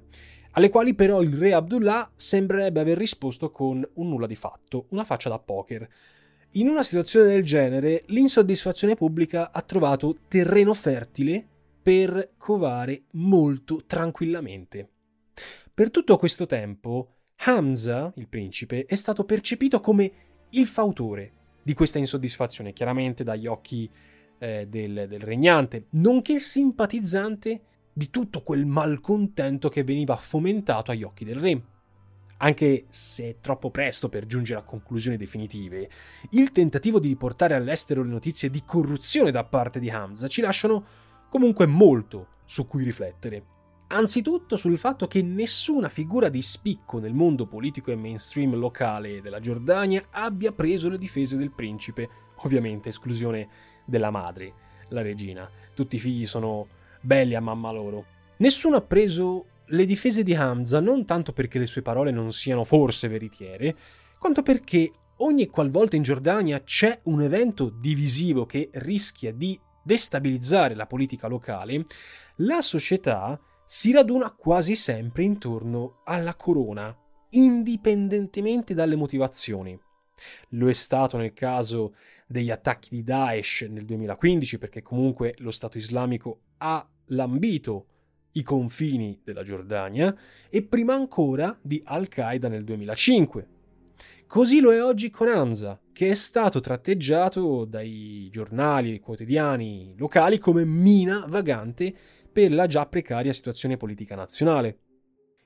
alle 0.55 0.69
quali 0.69 0.95
però 0.95 1.23
il 1.23 1.35
re 1.35 1.53
Abdullah 1.53 2.11
sembrerebbe 2.15 2.81
aver 2.81 2.97
risposto 2.97 3.51
con 3.51 3.89
un 3.95 4.09
nulla 4.09 4.27
di 4.27 4.37
fatto, 4.37 4.87
una 4.91 5.05
faccia 5.05 5.29
da 5.29 5.39
poker. 5.39 5.89
In 6.53 6.69
una 6.69 6.85
situazione 6.85 7.27
del 7.27 7.43
genere, 7.43 8.05
l'insoddisfazione 8.07 8.95
pubblica 8.95 9.51
ha 9.53 9.63
trovato 9.63 10.17
terreno 10.29 10.73
fertile 10.73 11.45
per 11.83 12.35
covare 12.39 13.05
molto 13.13 13.83
tranquillamente. 13.87 14.89
Per 15.75 15.91
tutto 15.91 16.17
questo 16.17 16.47
tempo, 16.47 17.17
Hamza, 17.47 18.13
il 18.17 18.29
principe, 18.29 18.85
è 18.87 18.95
stato 18.95 19.25
percepito 19.25 19.81
come 19.81 20.13
il 20.51 20.67
fautore 20.67 21.33
di 21.65 21.75
questa 21.75 21.99
insoddisfazione, 21.99 22.73
chiaramente 22.73 23.25
dagli 23.25 23.49
occhi 23.49 23.91
eh, 24.39 24.67
del, 24.69 25.07
del 25.09 25.21
regnante, 25.21 25.87
nonché 25.91 26.39
simpatizzante 26.39 27.63
di 27.97 28.11
tutto 28.11 28.43
quel 28.43 28.67
malcontento 28.67 29.69
che 29.69 29.85
veniva 29.85 30.17
fomentato 30.17 30.91
agli 30.91 31.05
occhi 31.05 31.25
del 31.25 31.39
re. 31.39 31.63
Anche 32.39 32.87
se 32.89 33.29
è 33.29 33.37
troppo 33.41 33.71
presto 33.71 34.09
per 34.09 34.27
giungere 34.27 34.59
a 34.59 34.65
conclusioni 34.65 35.17
definitive, 35.17 35.89
il 36.31 36.51
tentativo 36.51 36.99
di 36.99 37.07
riportare 37.07 37.55
all'estero 37.55 38.03
le 38.03 38.11
notizie 38.11 38.51
di 38.51 38.65
corruzione 38.67 39.31
da 39.31 39.45
parte 39.45 39.79
di 39.79 39.89
Hamza 39.89 40.27
ci 40.27 40.41
lasciano 40.41 40.85
comunque 41.29 41.67
molto 41.67 42.27
su 42.45 42.67
cui 42.67 42.83
riflettere. 42.83 43.53
Anzitutto 43.87 44.57
sul 44.57 44.77
fatto 44.77 45.07
che 45.07 45.23
nessuna 45.23 45.89
figura 45.89 46.29
di 46.29 46.43
spicco 46.43 46.99
nel 46.99 47.15
mondo 47.15 47.47
politico 47.47 47.93
e 47.93 47.97
mainstream 47.97 48.57
locale 48.57 49.21
della 49.21 49.39
Giordania 49.39 50.05
abbia 50.11 50.51
preso 50.51 50.89
le 50.89 50.99
difese 50.99 51.37
del 51.37 51.53
principe, 51.53 52.09
ovviamente 52.39 52.89
esclusione 52.89 53.49
della 53.85 54.11
madre, 54.11 54.53
la 54.89 55.03
regina. 55.03 55.49
Tutti 55.73 55.97
i 55.97 56.01
figli 56.01 56.27
sono 56.27 56.67
belli 57.05 57.35
a 57.35 57.41
mamma 57.41 57.71
loro. 57.71 58.07
Nessuno 58.39 58.77
ha 58.77 58.81
preso 58.81 59.47
le 59.67 59.85
difese 59.85 60.23
di 60.23 60.35
Hamza 60.35 60.81
non 60.81 61.05
tanto 61.05 61.33
perché 61.33 61.59
le 61.59 61.67
sue 61.67 61.83
parole 61.83 62.11
non 62.11 62.33
siano 62.33 62.65
forse 62.65 63.09
veritiere, 63.09 63.77
quanto 64.19 64.43
perché 64.43 64.91
ogni 65.19 65.47
qualvolta 65.47 65.97
in 65.97 66.03
Giordania 66.03 66.63
c'è 66.63 67.01
un 67.05 67.23
evento 67.23 67.69
divisivo 67.69 68.47
che 68.47 68.71
rischia 68.73 69.33
di 69.33 69.59
destabilizzare 69.83 70.75
la 70.75 70.87
politica 70.87 71.29
locale, 71.29 71.85
la 72.37 72.63
società 72.63 73.39
si 73.67 73.93
raduna 73.93 74.31
quasi 74.31 74.75
sempre 74.75 75.25
intorno 75.25 76.01
alla 76.05 76.35
corona, 76.35 76.97
indipendentemente 77.31 78.75
dalle 78.75 78.97
motivazioni. 78.97 79.79
Lo 80.51 80.69
è 80.69 80.73
stato 80.73 81.17
nel 81.17 81.33
caso 81.33 81.95
degli 82.27 82.51
attacchi 82.51 82.89
di 82.91 83.03
Daesh 83.03 83.67
nel 83.69 83.85
2015, 83.85 84.59
perché 84.59 84.83
comunque 84.83 85.35
lo 85.39 85.51
Stato 85.51 85.77
islamico 85.77 86.41
ha 86.59 86.87
lambito 87.15 87.87
i 88.33 88.43
confini 88.43 89.21
della 89.23 89.43
Giordania 89.43 90.15
e 90.49 90.63
prima 90.63 90.95
ancora 90.95 91.57
di 91.61 91.81
Al-Qaeda 91.85 92.49
nel 92.49 92.65
2005. 92.65 93.49
Così 94.27 94.61
lo 94.61 94.73
è 94.73 94.83
oggi 94.83 95.11
con 95.11 95.29
Hamza, 95.29 95.81
che 95.93 96.11
è 96.11 96.15
stato 96.15 96.61
tratteggiato 96.61 97.65
dai 97.65 98.29
giornali 98.33 98.95
e 98.95 99.01
quotidiani 99.01 99.95
locali 99.97 100.39
come 100.39 100.65
mina 100.65 101.25
vagante 101.29 101.95
per 102.33 102.53
la 102.53 102.67
già 102.67 102.87
precaria 102.87 103.33
situazione 103.33 103.77
politica 103.77 104.17
nazionale. 104.17 104.79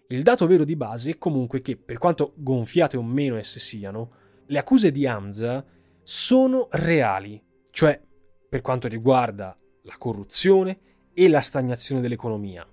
Il 0.09 0.23
dato 0.23 0.47
vero 0.47 0.65
di 0.65 0.75
base 0.75 1.11
è 1.11 1.19
comunque 1.19 1.61
che, 1.61 1.77
per 1.77 1.99
quanto 1.99 2.33
gonfiate 2.37 2.97
o 2.97 3.03
meno 3.03 3.37
esse 3.37 3.59
siano, 3.59 4.13
le 4.47 4.59
accuse 4.59 4.91
di 4.91 5.07
Hamza 5.07 5.63
sono 6.03 6.69
reali, 6.71 7.43
cioè 7.71 8.01
per 8.49 8.63
quanto 8.63 8.89
riguarda 8.89 9.55
la 9.83 9.97
corruzione 9.99 10.79
e 11.19 11.29
la 11.29 11.41
stagnazione 11.41 12.01
dell'economia. 12.01 12.65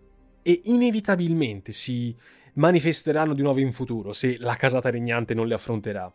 E 0.43 0.61
inevitabilmente 0.65 1.71
si 1.71 2.15
manifesteranno 2.53 3.33
di 3.33 3.41
nuovo 3.41 3.59
in 3.59 3.73
futuro 3.73 4.13
se 4.13 4.37
la 4.37 4.55
casata 4.55 4.91
regnante 4.91 5.33
non 5.33 5.47
le 5.47 5.55
affronterà. 5.55 6.13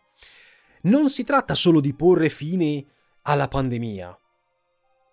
Non 0.83 1.09
si 1.09 1.25
tratta 1.25 1.55
solo 1.55 1.81
di 1.81 1.93
porre 1.93 2.29
fine 2.29 2.85
alla 3.23 3.49
pandemia 3.49 4.17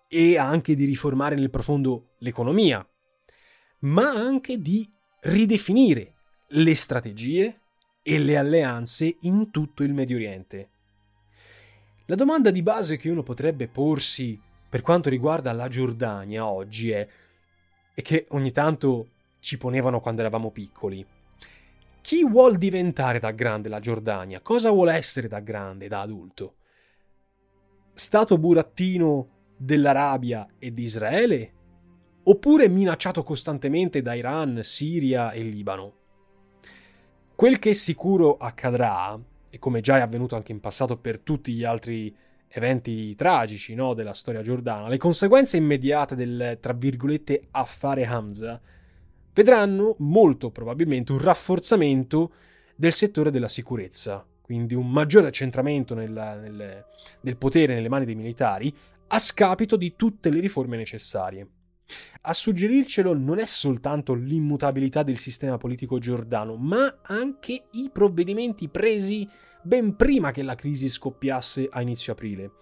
e 0.07 0.37
anche 0.37 0.75
di 0.75 0.85
riformare 0.85 1.35
nel 1.35 1.49
profondo 1.49 2.15
l'economia, 2.19 2.87
ma 3.79 4.11
anche 4.11 4.57
di 4.57 4.89
ridefinire 5.23 6.13
le 6.47 6.73
strategie 6.73 7.63
e 8.01 8.17
le 8.17 8.37
alleanze 8.37 9.17
in 9.23 9.51
tutto 9.51 9.83
il 9.83 9.93
Medio 9.93 10.15
Oriente. 10.15 10.69
La 12.05 12.15
domanda 12.15 12.49
di 12.49 12.63
base 12.63 12.95
che 12.95 13.09
uno 13.09 13.23
potrebbe 13.23 13.67
porsi 13.67 14.39
per 14.69 14.81
quanto 14.81 15.09
riguarda 15.09 15.51
la 15.51 15.67
Giordania 15.67 16.45
oggi 16.45 16.91
è, 16.91 17.07
e 17.93 18.01
che 18.01 18.27
ogni 18.29 18.51
tanto 18.51 19.07
ci 19.39 19.57
ponevano 19.57 19.99
quando 19.99 20.21
eravamo 20.21 20.51
piccoli. 20.51 21.05
Chi 22.01 22.27
vuol 22.27 22.57
diventare 22.57 23.19
da 23.19 23.31
grande 23.31 23.67
la 23.67 23.79
Giordania? 23.79 24.41
Cosa 24.41 24.69
vuole 24.71 24.93
essere 24.93 25.27
da 25.27 25.39
grande, 25.39 25.87
da 25.87 26.01
adulto? 26.01 26.55
Stato 27.93 28.37
burattino 28.37 29.29
dell'Arabia 29.57 30.47
e 30.57 30.73
di 30.73 30.83
Israele? 30.83 31.53
Oppure 32.23 32.69
minacciato 32.69 33.23
costantemente 33.23 34.01
da 34.01 34.13
Iran, 34.13 34.61
Siria 34.63 35.31
e 35.31 35.41
Libano? 35.41 35.93
Quel 37.35 37.59
che 37.59 37.73
sicuro 37.73 38.37
accadrà, 38.37 39.19
e 39.49 39.59
come 39.59 39.81
già 39.81 39.97
è 39.97 40.01
avvenuto 40.01 40.35
anche 40.35 40.51
in 40.51 40.59
passato 40.59 40.97
per 40.97 41.19
tutti 41.19 41.53
gli 41.53 41.63
altri 41.63 42.15
eventi 42.49 43.15
tragici 43.15 43.75
no, 43.75 43.93
della 43.93 44.13
storia 44.13 44.41
giordana, 44.41 44.87
le 44.87 44.97
conseguenze 44.97 45.57
immediate 45.57 46.15
del, 46.15 46.57
tra 46.59 46.73
virgolette, 46.73 47.47
affare 47.51 48.05
Hamza 48.05 48.59
vedranno 49.33 49.95
molto 49.99 50.49
probabilmente 50.49 51.11
un 51.11 51.19
rafforzamento 51.19 52.33
del 52.75 52.91
settore 52.91 53.31
della 53.31 53.47
sicurezza, 53.47 54.25
quindi 54.41 54.73
un 54.73 54.89
maggiore 54.89 55.27
accentramento 55.27 55.93
nel, 55.93 56.11
nel, 56.11 56.85
del 57.21 57.37
potere 57.37 57.73
nelle 57.73 57.89
mani 57.89 58.05
dei 58.05 58.15
militari 58.15 58.75
a 59.07 59.19
scapito 59.19 59.75
di 59.75 59.95
tutte 59.95 60.29
le 60.29 60.39
riforme 60.39 60.77
necessarie. 60.77 61.47
A 62.21 62.33
suggerircelo 62.33 63.13
non 63.13 63.39
è 63.39 63.45
soltanto 63.45 64.13
l'immutabilità 64.13 65.03
del 65.03 65.17
sistema 65.17 65.57
politico 65.57 65.97
giordano, 65.99 66.55
ma 66.55 66.99
anche 67.03 67.63
i 67.71 67.89
provvedimenti 67.91 68.67
presi 68.67 69.27
ben 69.69 69.95
prima 69.95 70.31
che 70.31 70.41
la 70.41 70.55
crisi 70.55 70.89
scoppiasse 70.89 71.67
a 71.69 71.81
inizio 71.81 72.13
aprile. 72.13 72.53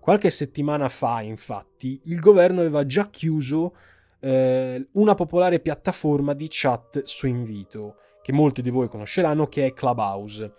Qualche 0.00 0.30
settimana 0.30 0.88
fa, 0.88 1.20
infatti, 1.20 2.00
il 2.04 2.18
governo 2.18 2.60
aveva 2.60 2.86
già 2.86 3.10
chiuso 3.10 3.76
eh, 4.20 4.88
una 4.92 5.12
popolare 5.14 5.60
piattaforma 5.60 6.32
di 6.32 6.46
chat 6.48 7.02
su 7.02 7.26
invito, 7.26 7.96
che 8.22 8.32
molti 8.32 8.62
di 8.62 8.70
voi 8.70 8.88
conosceranno, 8.88 9.48
che 9.48 9.66
è 9.66 9.74
Clubhouse. 9.74 10.54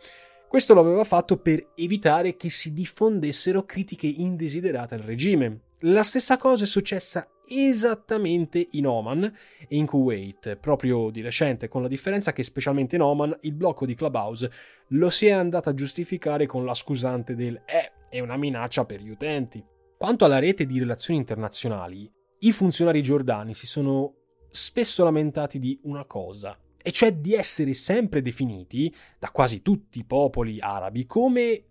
Questo 0.48 0.76
lo 0.76 0.82
aveva 0.82 1.04
fatto 1.04 1.38
per 1.38 1.72
evitare 1.74 2.36
che 2.36 2.52
si 2.52 2.74
diffondessero 2.74 3.66
critiche 3.66 4.06
indesiderate 4.06 4.94
al 4.94 5.02
regime. 5.02 5.62
La 5.80 6.04
stessa 6.04 6.38
cosa 6.38 6.66
è 6.66 6.68
successa 6.68 7.28
esattamente 7.48 8.68
in 8.72 8.88
Oman 8.88 9.24
e 9.24 9.76
in 9.76 9.86
Kuwait, 9.86 10.56
proprio 10.56 11.10
di 11.10 11.22
recente, 11.22 11.68
con 11.68 11.82
la 11.82 11.88
differenza 11.88 12.34
che 12.34 12.44
specialmente 12.44 12.96
in 12.96 13.02
Oman 13.02 13.38
il 13.42 13.54
blocco 13.54 13.86
di 13.86 13.96
Clubhouse 13.96 14.52
lo 14.90 15.10
si 15.10 15.28
è 15.28 15.32
andato 15.32 15.70
a 15.70 15.74
giustificare 15.74 16.46
con 16.46 16.66
la 16.66 16.74
scusante 16.74 17.36
del 17.36 17.62
eh, 17.66 17.92
è 18.10 18.20
una 18.20 18.38
minaccia 18.38 18.86
per 18.86 19.02
gli 19.02 19.10
utenti. 19.10 19.64
Quanto 19.98 20.26
alla 20.26 20.40
rete 20.40 20.66
di 20.66 20.80
relazioni 20.80 21.20
internazionali, 21.20 22.12
i 22.40 22.52
funzionari 22.52 23.02
giordani 23.02 23.54
si 23.54 23.68
sono 23.68 24.16
spesso 24.50 25.04
lamentati 25.04 25.60
di 25.60 25.80
una 25.84 26.06
cosa, 26.06 26.58
e 26.82 26.92
cioè 26.92 27.14
di 27.14 27.34
essere 27.34 27.74
sempre 27.74 28.22
definiti, 28.22 28.94
da 29.20 29.30
quasi 29.30 29.62
tutti 29.62 30.00
i 30.00 30.06
popoli 30.06 30.60
arabi, 30.60 31.06
come 31.06 31.66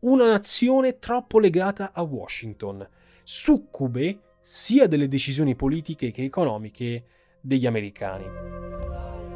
una 0.00 0.26
nazione 0.26 0.98
troppo 0.98 1.38
legata 1.38 1.92
a 1.92 2.02
Washington, 2.02 2.86
succube 3.22 4.20
sia 4.48 4.86
delle 4.86 5.08
decisioni 5.08 5.56
politiche 5.56 6.12
che 6.12 6.22
economiche 6.22 7.02
degli 7.40 7.66
americani. 7.66 8.24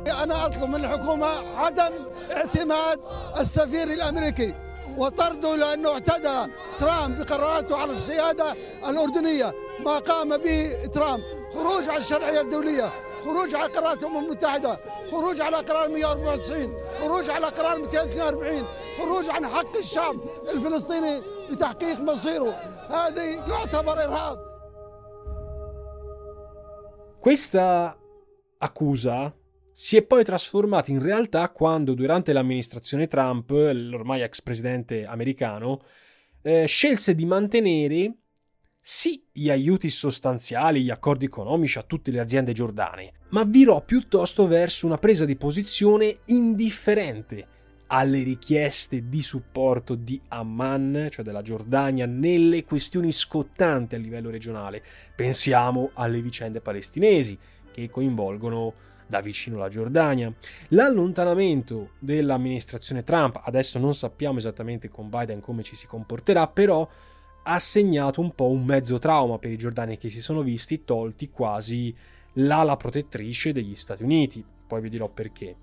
أنا 0.07 0.47
أطلب 0.47 0.65
من 0.65 0.85
الحكومة 0.85 1.27
عدم 1.57 1.93
اعتماد 2.33 3.01
السفير 3.39 3.89
الأمريكي 3.93 4.55
وطرده 4.97 5.57
لأنه 5.57 5.89
اعتدى 5.91 6.53
ترامب 6.79 7.19
بقراراته 7.19 7.77
على 7.77 7.93
السيادة 7.93 8.55
الأردنية 8.89 9.53
ما 9.85 9.99
قام 9.99 10.37
به 10.37 10.85
ترامب 10.85 11.23
خروج 11.55 11.89
على 11.89 11.99
الشرعية 11.99 12.41
الدولية 12.41 12.93
خروج 13.25 13.55
على 13.55 13.73
قرارات 13.73 14.03
الأمم 14.03 14.25
المتحدة 14.25 14.81
خروج 15.11 15.41
على 15.41 15.57
قرار 15.57 15.89
194 15.89 16.75
خروج 17.01 17.31
على 17.31 17.47
قرار 17.47 17.79
242 17.79 18.65
خروج 18.99 19.31
عن 19.31 19.47
حق 19.47 19.77
الشعب 19.77 20.17
الفلسطيني 20.51 21.21
بتحقيق 21.51 22.01
مصيره. 22.01 22.55
هذه 22.91 23.49
يعتبر 23.49 23.93
إرهاب. 23.93 24.50
Questa 27.21 27.95
accusa 28.57 29.37
si 29.71 29.99
è 29.99 30.03
poi 30.03 30.25
trasformata 30.25 30.91
in 30.91 31.03
realtà 31.03 31.51
quando 31.51 31.93
durante 31.93 32.33
l'amministrazione 32.33 33.09
Trump, 33.09 33.51
l'ormai 33.51 34.23
ex 34.23 34.41
presidente 34.41 35.05
americano, 35.05 35.83
eh, 36.41 36.65
scelse 36.65 37.15
di 37.15 37.27
mantenere 37.27 38.15
sì 38.81 39.23
gli 39.31 39.51
aiuti 39.51 39.91
sostanziali, 39.91 40.83
gli 40.83 40.89
accordi 40.89 41.27
economici 41.27 41.77
a 41.77 41.83
tutte 41.83 42.11
le 42.11 42.21
aziende 42.21 42.55
giordane, 42.55 43.13
ma 43.33 43.45
virò 43.45 43.83
piuttosto 43.85 44.47
verso 44.47 44.87
una 44.87 44.97
presa 44.97 45.27
di 45.27 45.37
posizione 45.37 46.21
indifferente 46.25 47.47
alle 47.93 48.23
richieste 48.23 49.09
di 49.09 49.21
supporto 49.21 49.97
di 49.97 50.21
Amman, 50.29 51.09
cioè 51.11 51.25
della 51.25 51.43
Giordania, 51.43 52.07
nelle 52.07 52.65
questioni 52.65 53.11
scottanti 53.11 53.97
a 53.97 53.99
livello 53.99 54.31
regionale. 54.31 54.83
Pensiamo 55.15 55.91
alle 55.95 56.21
vicende 56.21 56.61
palestinesi, 56.61 57.37
che 57.73 57.91
coinvolgono 57.91 58.75
da 59.07 59.21
vicino 59.21 59.59
la 59.59 59.69
Giordania. 59.69 60.33
L'allontanamento 60.69 61.91
dell'amministrazione 61.99 63.03
Trump, 63.03 63.41
adesso 63.45 63.81
non 63.81 63.95
sappiamo 63.95 64.39
esattamente 64.39 64.89
con 64.89 65.11
Biden 65.11 65.41
come 65.41 65.65
ci 65.65 65.75
si 65.75 65.89
comporterà, 65.89 66.47
però 66.47 66.89
ha 67.43 67.59
segnato 67.59 68.21
un 68.21 68.33
po' 68.35 68.51
un 68.51 68.65
mezzo 68.65 68.99
trauma 68.99 69.39
per 69.39 69.51
i 69.51 69.59
giordani 69.59 69.97
che 69.97 70.11
si 70.11 70.21
sono 70.21 70.43
visti 70.43 70.85
tolti 70.85 71.31
quasi 71.31 71.93
l'ala 72.35 72.77
protettrice 72.77 73.53
degli 73.53 73.75
Stati 73.75 74.05
Uniti. 74.05 74.45
Poi 74.67 74.81
vi 74.81 74.89
dirò 74.89 75.09
perché. 75.09 75.57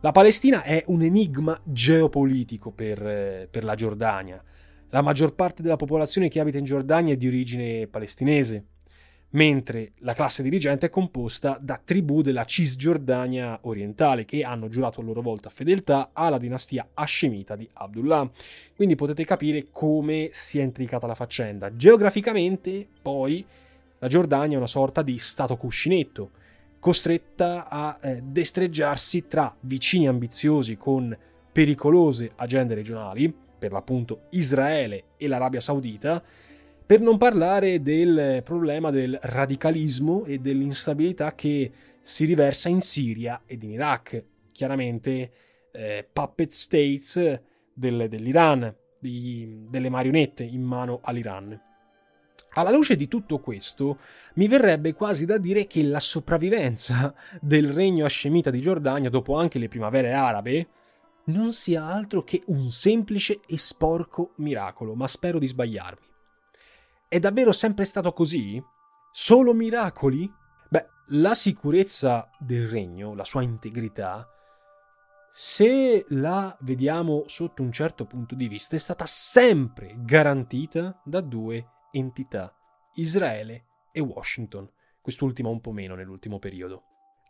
La 0.00 0.12
Palestina 0.12 0.62
è 0.62 0.84
un 0.86 1.02
enigma 1.02 1.60
geopolitico 1.64 2.70
per, 2.70 3.48
per 3.50 3.64
la 3.64 3.74
Giordania. 3.74 4.40
La 4.90 5.02
maggior 5.02 5.34
parte 5.34 5.60
della 5.60 5.74
popolazione 5.74 6.28
che 6.28 6.38
abita 6.38 6.56
in 6.56 6.64
Giordania 6.64 7.14
è 7.14 7.16
di 7.16 7.26
origine 7.26 7.88
palestinese, 7.88 8.64
mentre 9.30 9.94
la 9.98 10.14
classe 10.14 10.44
dirigente 10.44 10.86
è 10.86 10.88
composta 10.88 11.58
da 11.60 11.80
tribù 11.84 12.22
della 12.22 12.44
Cisgiordania 12.44 13.58
orientale 13.62 14.24
che 14.24 14.44
hanno 14.44 14.68
giurato 14.68 15.00
a 15.00 15.02
loro 15.02 15.20
volta 15.20 15.50
fedeltà 15.50 16.10
alla 16.12 16.38
dinastia 16.38 16.90
Hashemita 16.94 17.56
di 17.56 17.68
Abdullah. 17.72 18.30
Quindi 18.76 18.94
potete 18.94 19.24
capire 19.24 19.66
come 19.72 20.28
si 20.30 20.60
è 20.60 20.62
intricata 20.62 21.08
la 21.08 21.16
faccenda. 21.16 21.74
Geograficamente, 21.74 22.86
poi, 23.02 23.44
la 23.98 24.06
Giordania 24.06 24.54
è 24.54 24.58
una 24.58 24.68
sorta 24.68 25.02
di 25.02 25.18
stato 25.18 25.56
cuscinetto 25.56 26.30
costretta 26.78 27.68
a 27.68 27.98
eh, 28.00 28.20
destreggiarsi 28.22 29.26
tra 29.26 29.54
vicini 29.60 30.08
ambiziosi 30.08 30.76
con 30.76 31.16
pericolose 31.50 32.32
agende 32.36 32.74
regionali, 32.74 33.34
per 33.58 33.72
l'appunto 33.72 34.26
Israele 34.30 35.04
e 35.16 35.26
l'Arabia 35.26 35.60
Saudita, 35.60 36.22
per 36.86 37.00
non 37.00 37.18
parlare 37.18 37.82
del 37.82 38.40
problema 38.44 38.90
del 38.90 39.18
radicalismo 39.20 40.24
e 40.24 40.38
dell'instabilità 40.38 41.34
che 41.34 41.70
si 42.00 42.24
riversa 42.24 42.68
in 42.68 42.80
Siria 42.80 43.42
ed 43.44 43.62
in 43.62 43.72
Iraq, 43.72 44.24
chiaramente 44.52 45.30
eh, 45.72 46.08
puppet 46.10 46.50
states 46.50 47.40
del, 47.74 48.08
dell'Iran, 48.08 48.74
di, 48.98 49.66
delle 49.68 49.90
marionette 49.90 50.44
in 50.44 50.62
mano 50.62 51.00
all'Iran. 51.02 51.67
Alla 52.58 52.72
luce 52.72 52.96
di 52.96 53.06
tutto 53.06 53.38
questo, 53.38 53.98
mi 54.34 54.48
verrebbe 54.48 54.92
quasi 54.92 55.24
da 55.24 55.38
dire 55.38 55.68
che 55.68 55.84
la 55.84 56.00
sopravvivenza 56.00 57.14
del 57.40 57.72
regno 57.72 58.04
hascemita 58.04 58.50
di 58.50 58.60
Giordania 58.60 59.10
dopo 59.10 59.36
anche 59.36 59.60
le 59.60 59.68
primavere 59.68 60.12
arabe 60.12 60.68
non 61.26 61.52
sia 61.52 61.84
altro 61.84 62.24
che 62.24 62.42
un 62.46 62.68
semplice 62.70 63.38
e 63.46 63.56
sporco 63.58 64.32
miracolo, 64.38 64.96
ma 64.96 65.06
spero 65.06 65.38
di 65.38 65.46
sbagliarmi. 65.46 66.06
È 67.06 67.20
davvero 67.20 67.52
sempre 67.52 67.84
stato 67.84 68.12
così? 68.12 68.60
Solo 69.12 69.54
miracoli? 69.54 70.28
Beh, 70.68 70.86
la 71.10 71.36
sicurezza 71.36 72.28
del 72.40 72.66
regno, 72.66 73.14
la 73.14 73.24
sua 73.24 73.42
integrità, 73.42 74.28
se 75.32 76.06
la 76.08 76.56
vediamo 76.62 77.22
sotto 77.28 77.62
un 77.62 77.70
certo 77.70 78.04
punto 78.04 78.34
di 78.34 78.48
vista, 78.48 78.74
è 78.74 78.80
stata 78.80 79.06
sempre 79.06 79.94
garantita 79.98 81.00
da 81.04 81.20
due 81.20 81.64
entità, 81.92 82.54
Israele 82.94 83.64
e 83.92 84.00
Washington, 84.00 84.70
quest'ultima 85.00 85.48
un 85.48 85.60
po' 85.60 85.72
meno 85.72 85.94
nell'ultimo 85.94 86.38
periodo. 86.38 86.82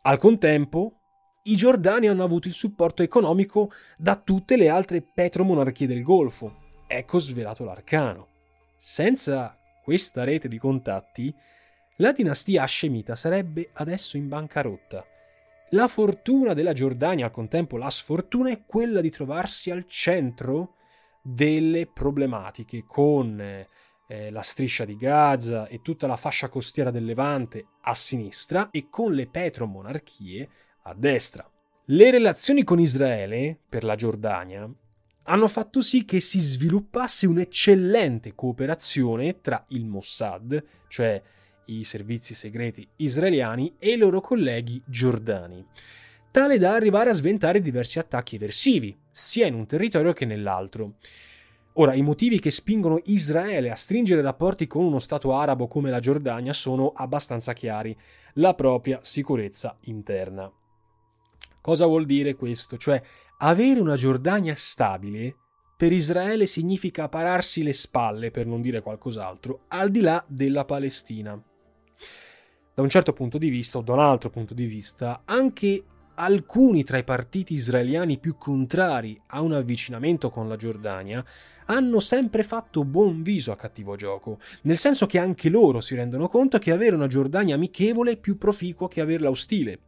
Al 0.03 0.19
contempo, 0.19 1.01
i 1.45 1.57
Giordani 1.57 2.09
hanno 2.09 2.25
avuto 2.25 2.49
il 2.49 2.55
supporto 2.55 3.03
economico 3.03 3.71
da 3.97 4.17
tutte 4.17 4.57
le 4.57 4.69
altre 4.69 5.03
petromonarchie 5.03 5.87
del 5.87 6.03
Golfo. 6.03 6.67
Ecco 6.87 7.19
svelato 7.19 7.65
l'arcano. 7.65 8.29
Senza 8.77 9.59
questa 9.83 10.25
rete 10.25 10.49
di 10.49 10.59
contatti, 10.59 11.35
la 11.97 12.13
dinastia 12.13 12.63
Hashemita 12.63 13.17
sarebbe 13.17 13.71
adesso 13.75 14.17
in 14.17 14.29
bancarotta. 14.29 15.05
La 15.71 15.89
fortuna 15.89 16.55
della 16.55 16.73
Giordania, 16.73 17.27
al 17.27 17.31
contempo 17.31 17.77
la 17.77 17.91
sfortuna, 17.91 18.51
è 18.51 18.65
quella 18.65 19.01
di 19.01 19.11
trovarsi 19.11 19.71
al 19.71 19.87
centro 19.87 20.75
delle 21.23 21.87
problematiche 21.87 22.85
con 22.87 23.67
eh, 24.09 24.31
la 24.31 24.43
striscia 24.43 24.85
di 24.85 24.97
Gaza 24.97 25.69
e 25.69 25.81
tutta 25.83 26.07
la 26.07 26.17
fascia 26.17 26.49
costiera 26.49 26.91
del 26.91 27.05
Levante 27.05 27.67
a 27.83 27.95
sinistra 27.95 28.71
e 28.71 28.89
con 28.89 29.13
le 29.13 29.29
petromonarchie 29.29 30.49
a 30.83 30.95
destra. 30.95 31.49
Le 31.85 32.11
relazioni 32.11 32.65
con 32.65 32.81
Israele, 32.81 33.59
per 33.69 33.85
la 33.85 33.95
Giordania, 33.95 34.69
hanno 35.25 35.49
fatto 35.49 35.83
sì 35.83 36.05
che 36.05 36.21
si 36.21 36.41
sviluppasse 36.41 37.27
un'eccellente 37.27 38.35
cooperazione 38.35 39.41
tra 39.41 39.65
il 39.69 39.85
Mossad, 39.85 40.63
cioè 40.89 41.23
i 41.67 41.85
servizi 41.85 42.33
segreti 42.33 42.89
israeliani, 42.97 43.75
e 43.79 43.93
i 43.93 43.97
loro 43.97 44.21
colleghi 44.21 44.83
giordani, 44.87 45.65
tale 46.31 46.57
da 46.57 46.73
arrivare 46.73 47.11
a 47.11 47.15
sventare 47.15 47.61
diversi 47.61 47.99
attacchi 47.99 48.37
eversivi, 48.37 48.97
sia 49.11 49.47
in 49.47 49.55
un 49.55 49.67
territorio 49.67 50.15
che 50.15 50.25
nell'altro. 50.25 50.95
Ora, 51.81 51.95
i 51.95 52.03
motivi 52.03 52.41
che 52.41 52.51
spingono 52.51 53.01
Israele 53.05 53.71
a 53.71 53.77
stringere 53.77 54.21
rapporti 54.21 54.67
con 54.67 54.85
uno 54.85 54.99
Stato 54.99 55.33
arabo 55.35 55.69
come 55.69 55.91
la 55.91 56.01
Giordania 56.01 56.53
sono 56.53 56.91
abbastanza 56.93 57.53
chiari, 57.53 57.97
la 58.35 58.55
propria 58.55 58.99
sicurezza 59.01 59.77
interna. 59.83 60.53
Cosa 61.61 61.87
vuol 61.87 62.05
dire 62.05 62.35
questo? 62.35 62.77
Cioè, 62.77 63.01
avere 63.39 63.79
una 63.79 63.95
Giordania 63.95 64.55
stabile 64.57 65.37
per 65.77 65.93
Israele 65.93 66.47
significa 66.47 67.09
pararsi 67.09 67.63
le 67.63 67.73
spalle, 67.73 68.33
per 68.33 68.47
non 68.47 68.61
dire 68.61 68.83
qualcos'altro, 68.83 69.61
al 69.69 69.91
di 69.91 70.01
là 70.01 70.25
della 70.27 70.65
Palestina. 70.65 71.41
Da 72.75 72.83
un 72.83 72.89
certo 72.89 73.13
punto 73.13 73.39
di 73.39 73.51
vista, 73.51 73.79
o 73.79 73.83
da 73.83 73.93
un 73.93 74.01
altro 74.01 74.31
punto 74.31 74.53
di 74.53 74.67
vista, 74.67 75.23
anche 75.25 75.85
alcuni 76.19 76.83
tra 76.83 76.99
i 76.99 77.05
partiti 77.05 77.55
israeliani 77.55 78.19
più 78.19 78.37
contrari 78.37 79.19
a 79.29 79.41
un 79.41 79.53
avvicinamento 79.53 80.31
con 80.31 80.49
la 80.49 80.57
Giordania 80.57 81.25
hanno 81.67 82.01
sempre 82.01 82.43
fatto 82.43 82.85
buon 82.85 83.23
viso 83.23 83.53
a 83.53 83.57
cattivo 83.57 83.95
gioco, 83.95 84.39
nel 84.63 84.79
senso 84.79 85.07
che 85.07 85.19
anche 85.19 85.49
loro 85.49 85.81
si 85.81 85.95
rendono 85.95 86.29
conto 86.29 86.59
che 86.59 86.73
avere 86.73 86.97
una 86.97 87.07
Giordania 87.07 87.55
amichevole 87.55 88.13
è 88.13 88.17
più 88.17 88.37
proficuo 88.37 88.89
che 88.89 89.01
averla 89.01 89.31
ostile, 89.31 89.81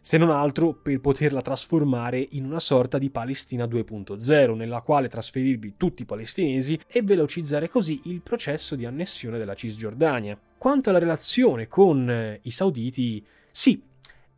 se 0.00 0.16
non 0.16 0.30
altro 0.30 0.74
per 0.74 1.00
poterla 1.00 1.40
trasformare 1.40 2.24
in 2.32 2.44
una 2.44 2.60
sorta 2.60 2.98
di 2.98 3.10
Palestina 3.10 3.64
2.0, 3.64 4.54
nella 4.54 4.82
quale 4.82 5.08
trasferirvi 5.08 5.74
tutti 5.76 6.02
i 6.02 6.06
palestinesi 6.06 6.78
e 6.86 7.02
velocizzare 7.02 7.68
così 7.68 8.02
il 8.04 8.20
processo 8.20 8.76
di 8.76 8.84
annessione 8.84 9.38
della 9.38 9.54
Cisgiordania. 9.54 10.38
Quanto 10.58 10.90
alla 10.90 10.98
relazione 10.98 11.68
con 11.68 12.08
eh, 12.08 12.38
i 12.42 12.50
sauditi, 12.50 13.24
sì, 13.50 13.82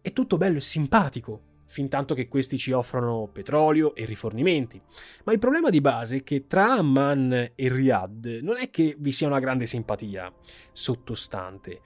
è 0.06 0.12
tutto 0.12 0.36
bello 0.36 0.58
e 0.58 0.60
simpatico, 0.60 1.40
fin 1.66 1.88
tanto 1.88 2.14
che 2.14 2.28
questi 2.28 2.58
ci 2.58 2.70
offrono 2.70 3.26
petrolio 3.26 3.92
e 3.96 4.04
rifornimenti. 4.04 4.80
Ma 5.24 5.32
il 5.32 5.40
problema 5.40 5.68
di 5.68 5.80
base 5.80 6.18
è 6.18 6.22
che 6.22 6.46
tra 6.46 6.74
Amman 6.74 7.32
e 7.32 7.68
Riyadh 7.68 8.38
non 8.40 8.56
è 8.56 8.70
che 8.70 8.94
vi 9.00 9.10
sia 9.10 9.26
una 9.26 9.40
grande 9.40 9.66
simpatia 9.66 10.32
sottostante. 10.70 11.80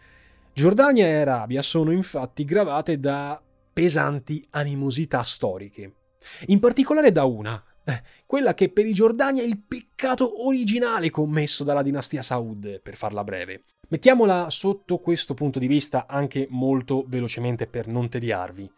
Giordania 0.53 1.07
e 1.07 1.15
Arabia 1.15 1.63
sono 1.63 1.93
infatti 1.93 2.45
gravate 2.45 3.01
da 3.01 3.43
pesanti 3.73 4.47
animosità 4.51 5.23
storiche. 5.23 5.95
In 6.49 6.61
particolare 6.61 7.13
da 7.13 7.25
una, 7.25 7.65
quella 8.27 8.55
che 8.55 8.71
per 8.71 8.87
i 8.87 8.93
Giordani 8.93 9.41
è 9.41 9.43
il 9.43 9.59
peccato 9.59 10.47
originale 10.47 11.11
commesso 11.11 11.65
dalla 11.65 11.83
dinastia 11.83 12.23
Saud, 12.23 12.81
per 12.81 12.97
farla 12.97 13.25
breve. 13.25 13.65
Mettiamola 13.89 14.51
sotto 14.51 14.99
questo 14.99 15.35
punto 15.35 15.59
di 15.59 15.67
vista 15.67 16.07
anche 16.07 16.47
molto 16.51 17.05
velocemente 17.07 17.67
per 17.67 17.89
non 17.89 18.09
tediarvi. 18.09 18.71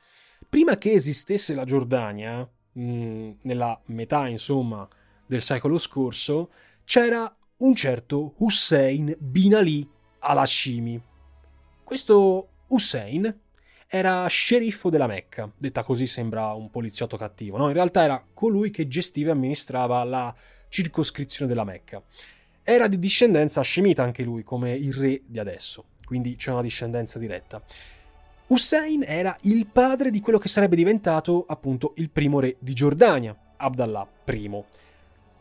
Prima 0.49 0.79
che 0.79 0.93
esistesse 0.93 1.55
la 1.55 1.65
Giordania, 1.65 2.49
mm, 2.79 3.31
nella 3.43 3.81
metà 3.87 4.29
insomma 4.29 4.89
del 5.27 5.43
secolo 5.43 5.79
scorso, 5.79 6.51
c'era 6.85 7.35
un 7.59 7.75
certo 7.75 8.35
Hussein 8.39 9.15
bin 9.19 9.55
Ali 9.55 9.89
al-Hashimi. 10.21 11.01
Questo 11.85 12.49
Hussein 12.69 13.41
era 13.95 14.27
sceriffo 14.27 14.89
della 14.89 15.07
Mecca, 15.07 15.53
detta 15.55 15.83
così 15.83 16.07
sembra 16.07 16.55
un 16.55 16.71
poliziotto 16.71 17.19
cattivo, 17.19 17.59
no? 17.59 17.67
In 17.67 17.75
realtà 17.75 18.03
era 18.03 18.25
colui 18.33 18.71
che 18.71 18.89
gestiva 18.89 19.29
e 19.29 19.33
amministrava 19.33 20.03
la 20.03 20.35
circoscrizione 20.71 21.47
della 21.47 21.65
Mecca. 21.65 22.03
Era 22.63 22.89
di 22.89 22.99
discendenza 22.99 23.61
scemita 23.61 24.03
anche 24.03 24.23
lui, 24.23 24.45
come 24.45 24.73
il 24.73 24.95
re 24.95 25.21
di 25.27 25.39
adesso, 25.39 25.89
quindi 26.07 26.37
c'è 26.37 26.53
una 26.53 26.63
discendenza 26.63 27.19
diretta. 27.19 27.63
Hussein 28.47 29.05
era 29.07 29.37
il 29.43 29.67
padre 29.67 30.11
di 30.11 30.21
quello 30.21 30.39
che 30.39 30.49
sarebbe 30.49 30.77
diventato 30.77 31.45
appunto 31.47 31.93
il 31.97 32.09
primo 32.09 32.41
re 32.41 32.57
di 32.61 32.73
Giordania, 32.73 33.37
Abdallah 33.59 34.09
I. 34.25 34.65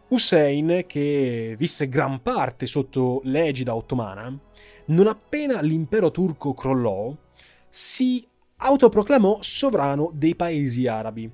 Hussein, 0.10 0.84
che 0.88 1.56
visse 1.58 1.88
gran 1.88 2.22
parte 2.22 2.66
sotto 2.66 3.22
l'egida 3.24 3.74
ottomana, 3.74 4.38
non 4.88 5.08
appena 5.08 5.62
l'impero 5.62 6.12
turco 6.12 6.54
crollò, 6.54 7.16
si 7.70 8.28
autoproclamò 8.64 9.40
sovrano 9.42 10.12
dei 10.14 10.36
paesi 10.36 10.88
arabi, 10.88 11.30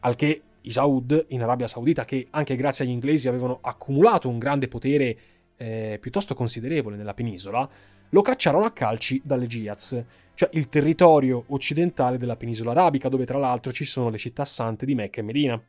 al 0.00 0.16
che 0.16 0.42
i 0.60 0.70
Saud 0.70 1.26
in 1.28 1.42
Arabia 1.42 1.68
Saudita, 1.68 2.04
che 2.04 2.26
anche 2.30 2.56
grazie 2.56 2.84
agli 2.84 2.90
inglesi 2.90 3.28
avevano 3.28 3.58
accumulato 3.62 4.28
un 4.28 4.38
grande 4.38 4.66
potere 4.66 5.18
eh, 5.56 5.98
piuttosto 6.00 6.34
considerevole 6.34 6.96
nella 6.96 7.14
penisola, 7.14 7.68
lo 8.10 8.22
cacciarono 8.22 8.64
a 8.64 8.72
calci 8.72 9.20
dalle 9.24 9.46
Giaz, 9.46 10.02
cioè 10.34 10.48
il 10.52 10.68
territorio 10.68 11.44
occidentale 11.48 12.18
della 12.18 12.36
penisola 12.36 12.72
arabica, 12.72 13.08
dove 13.08 13.24
tra 13.24 13.38
l'altro 13.38 13.72
ci 13.72 13.84
sono 13.84 14.10
le 14.10 14.18
città 14.18 14.44
sante 14.44 14.86
di 14.86 14.94
Mecca 14.94 15.20
e 15.20 15.24
Medina. 15.24 15.62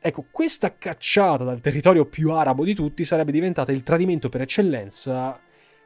Ecco, 0.00 0.26
questa 0.30 0.76
cacciata 0.76 1.42
dal 1.42 1.60
territorio 1.60 2.04
più 2.04 2.32
arabo 2.32 2.64
di 2.64 2.74
tutti 2.74 3.04
sarebbe 3.04 3.32
diventata 3.32 3.72
il 3.72 3.82
tradimento 3.82 4.28
per 4.28 4.42
eccellenza 4.42 5.40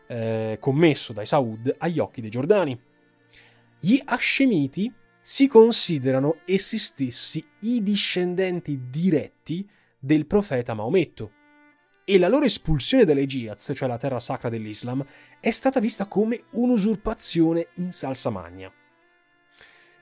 eh, 0.06 0.58
commesso 0.60 1.12
dai 1.12 1.26
Saud 1.26 1.76
agli 1.78 1.98
occhi 1.98 2.20
dei 2.20 2.30
Giordani. 2.30 2.78
Gli 3.84 4.00
Hashemiti 4.04 4.92
si 5.20 5.48
considerano 5.48 6.36
essi 6.44 6.78
stessi 6.78 7.44
i 7.62 7.82
discendenti 7.82 8.82
diretti 8.88 9.68
del 9.98 10.24
profeta 10.24 10.72
Maometto 10.72 11.32
e 12.04 12.16
la 12.16 12.28
loro 12.28 12.44
espulsione 12.44 13.04
dalle 13.04 13.26
Giaz, 13.26 13.72
cioè 13.74 13.88
la 13.88 13.98
terra 13.98 14.20
sacra 14.20 14.48
dell'Islam, 14.48 15.04
è 15.40 15.50
stata 15.50 15.80
vista 15.80 16.06
come 16.06 16.44
un'usurpazione 16.50 17.70
in 17.78 17.90
salsa 17.90 18.30
magna. 18.30 18.72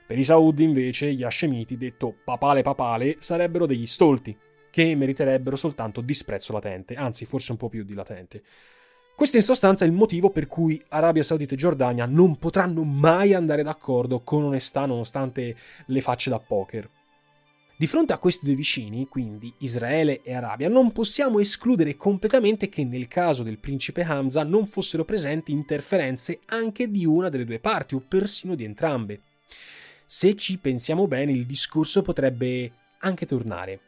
Per 0.05 0.19
i 0.19 0.23
Saud 0.23 0.59
invece 0.59 1.11
gli 1.13 1.23
Hashemiti, 1.23 1.75
detto 1.75 2.15
papale 2.23 2.61
papale, 2.61 3.15
sarebbero 3.17 3.65
degli 3.65 3.87
stolti, 3.87 4.37
che 4.69 4.93
meriterebbero 4.93 5.55
soltanto 5.55 6.01
disprezzo 6.01 6.53
latente, 6.53 6.93
anzi 6.93 7.25
forse 7.25 7.51
un 7.51 7.57
po' 7.57 7.69
più 7.69 7.83
di 7.83 7.95
latente. 7.95 8.43
Questo 9.15 9.37
in 9.37 9.43
sostanza 9.43 9.85
è 9.85 9.87
il 9.87 9.93
motivo 9.93 10.31
per 10.31 10.47
cui 10.47 10.81
Arabia 10.89 11.23
Saudita 11.23 11.53
e 11.53 11.57
Giordania 11.57 12.05
non 12.05 12.37
potranno 12.37 12.83
mai 12.83 13.33
andare 13.33 13.61
d'accordo 13.61 14.21
con 14.21 14.43
onestà 14.43 14.85
nonostante 14.85 15.55
le 15.85 16.01
facce 16.01 16.29
da 16.29 16.39
poker. 16.39 16.89
Di 17.81 17.87
fronte 17.87 18.13
a 18.13 18.19
questi 18.19 18.45
due 18.45 18.53
vicini, 18.53 19.07
quindi 19.07 19.51
Israele 19.59 20.21
e 20.21 20.35
Arabia, 20.35 20.69
non 20.69 20.91
possiamo 20.91 21.39
escludere 21.39 21.95
completamente 21.95 22.69
che 22.69 22.83
nel 22.83 23.07
caso 23.07 23.41
del 23.41 23.57
principe 23.57 24.03
Hamza 24.03 24.43
non 24.43 24.67
fossero 24.67 25.03
presenti 25.03 25.51
interferenze 25.51 26.41
anche 26.45 26.91
di 26.91 27.05
una 27.05 27.29
delle 27.29 27.45
due 27.45 27.59
parti 27.59 27.95
o 27.95 28.03
persino 28.07 28.53
di 28.53 28.65
entrambe. 28.65 29.21
Se 30.05 30.35
ci 30.35 30.57
pensiamo 30.59 31.07
bene, 31.07 31.31
il 31.31 31.47
discorso 31.47 32.03
potrebbe 32.03 32.71
anche 32.99 33.25
tornare. 33.25 33.79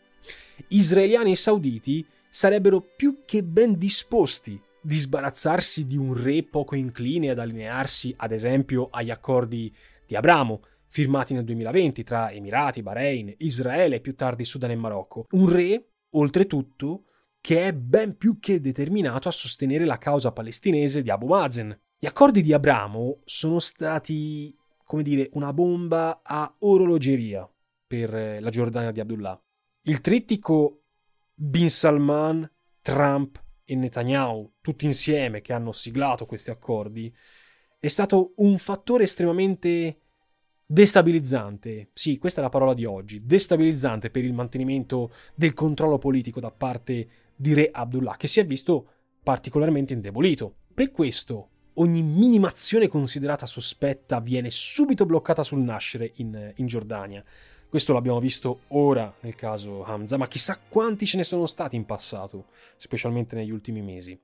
Israeliani 0.69 1.31
e 1.31 1.35
sauditi 1.35 2.03
sarebbero 2.29 2.81
più 2.81 3.19
che 3.25 3.43
ben 3.43 3.77
disposti 3.77 4.59
di 4.83 4.97
sbarazzarsi 4.97 5.87
di 5.87 5.97
un 5.97 6.13
re 6.13 6.43
poco 6.43 6.75
incline 6.75 7.29
ad 7.29 7.39
allinearsi, 7.39 8.13
ad 8.17 8.31
esempio, 8.31 8.89
agli 8.91 9.09
accordi 9.09 9.73
di 10.05 10.15
Abramo, 10.15 10.61
firmati 10.87 11.33
nel 11.33 11.45
2020 11.45 12.03
tra 12.03 12.31
Emirati, 12.31 12.83
Bahrain, 12.83 13.33
Israele 13.37 13.95
e 13.95 13.99
più 14.01 14.15
tardi 14.15 14.45
Sudan 14.45 14.71
e 14.71 14.75
Marocco. 14.75 15.25
Un 15.31 15.49
re, 15.49 15.87
oltretutto, 16.11 17.05
che 17.39 17.67
è 17.67 17.73
ben 17.73 18.17
più 18.17 18.39
che 18.39 18.59
determinato 18.59 19.27
a 19.27 19.31
sostenere 19.31 19.85
la 19.85 19.97
causa 19.97 20.31
palestinese 20.31 21.01
di 21.01 21.09
Abu 21.09 21.27
Mazen. 21.27 21.77
Gli 21.97 22.05
accordi 22.05 22.41
di 22.41 22.53
Abramo 22.53 23.21
sono 23.23 23.59
stati, 23.59 24.55
come 24.83 25.01
dire, 25.01 25.29
una 25.33 25.53
bomba 25.53 26.21
a 26.21 26.53
orologeria 26.59 27.49
per 27.87 28.41
la 28.41 28.49
Giordania 28.49 28.91
di 28.91 28.99
Abdullah. 28.99 29.41
Il 29.83 30.01
trittico 30.01 30.83
Bin 31.33 31.69
Salman, 31.69 32.49
Trump 32.81 33.42
e 33.65 33.75
Netanyahu, 33.75 34.53
tutti 34.61 34.85
insieme 34.85 35.41
che 35.41 35.53
hanno 35.53 35.71
siglato 35.71 36.25
questi 36.25 36.51
accordi, 36.51 37.13
è 37.79 37.87
stato 37.87 38.33
un 38.37 38.57
fattore 38.57 39.03
estremamente 39.03 39.99
destabilizzante. 40.65 41.89
Sì, 41.93 42.17
questa 42.17 42.39
è 42.39 42.43
la 42.43 42.49
parola 42.49 42.73
di 42.73 42.85
oggi, 42.85 43.25
destabilizzante 43.25 44.09
per 44.09 44.23
il 44.23 44.33
mantenimento 44.33 45.11
del 45.35 45.53
controllo 45.53 45.97
politico 45.97 46.39
da 46.39 46.51
parte 46.51 47.07
di 47.35 47.53
Re 47.53 47.69
Abdullah, 47.71 48.15
che 48.17 48.27
si 48.27 48.39
è 48.39 48.45
visto 48.45 48.87
particolarmente 49.21 49.93
indebolito. 49.93 50.55
Per 50.73 50.91
questo 50.91 51.49
ogni 51.75 52.03
minimazione 52.03 52.87
considerata 52.87 53.45
sospetta 53.45 54.19
viene 54.19 54.49
subito 54.49 55.05
bloccata 55.05 55.43
sul 55.43 55.59
nascere 55.59 56.11
in, 56.15 56.53
in 56.55 56.65
Giordania. 56.65 57.23
Questo 57.73 57.93
l'abbiamo 57.93 58.19
visto 58.19 58.59
ora 58.67 59.11
nel 59.21 59.33
caso 59.33 59.83
Hamza, 59.83 60.15
ma 60.15 60.27
chissà 60.27 60.59
quanti 60.59 61.07
ce 61.07 61.17
ne 61.17 61.23
sono 61.23 61.47
stati 61.47 61.75
in 61.75 61.85
passato, 61.85 62.49
specialmente 62.77 63.35
negli 63.35 63.49
ultimi 63.49 63.81
mesi. 63.81 64.15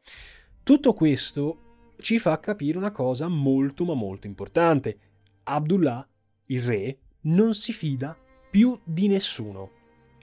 Tutto 0.61 0.93
questo 0.93 1.93
ci 1.99 2.19
fa 2.19 2.39
capire 2.39 2.77
una 2.77 2.91
cosa 2.91 3.27
molto 3.27 3.85
ma 3.85 3.95
molto 3.95 4.27
importante. 4.27 4.99
Abdullah, 5.45 6.07
il 6.45 6.61
re, 6.61 6.99
non 7.21 7.55
si 7.55 7.73
fida 7.73 8.15
più 8.51 8.79
di 8.83 9.07
nessuno. 9.07 9.71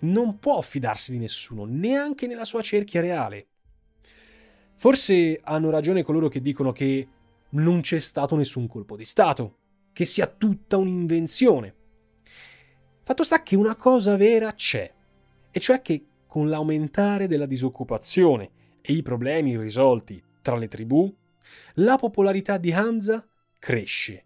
Non 0.02 0.38
può 0.38 0.60
fidarsi 0.60 1.10
di 1.10 1.18
nessuno, 1.18 1.64
neanche 1.64 2.28
nella 2.28 2.44
sua 2.44 2.62
cerchia 2.62 3.00
reale. 3.00 3.48
Forse 4.76 5.40
hanno 5.42 5.70
ragione 5.70 6.04
coloro 6.04 6.28
che 6.28 6.40
dicono 6.40 6.70
che 6.70 7.08
non 7.48 7.80
c'è 7.80 7.98
stato 7.98 8.36
nessun 8.36 8.68
colpo 8.68 8.94
di 8.94 9.04
Stato, 9.04 9.56
che 9.92 10.04
sia 10.04 10.28
tutta 10.28 10.76
un'invenzione. 10.76 11.74
Fatto 13.06 13.22
sta 13.22 13.44
che 13.44 13.54
una 13.54 13.76
cosa 13.76 14.16
vera 14.16 14.52
c'è, 14.52 14.92
e 15.52 15.60
cioè 15.60 15.80
che 15.80 16.06
con 16.26 16.48
l'aumentare 16.48 17.28
della 17.28 17.46
disoccupazione 17.46 18.50
e 18.80 18.94
i 18.94 19.02
problemi 19.02 19.52
irrisolti 19.52 20.20
tra 20.42 20.56
le 20.56 20.66
tribù, 20.66 21.16
la 21.74 21.98
popolarità 21.98 22.58
di 22.58 22.72
Hamza 22.72 23.24
cresce 23.60 24.24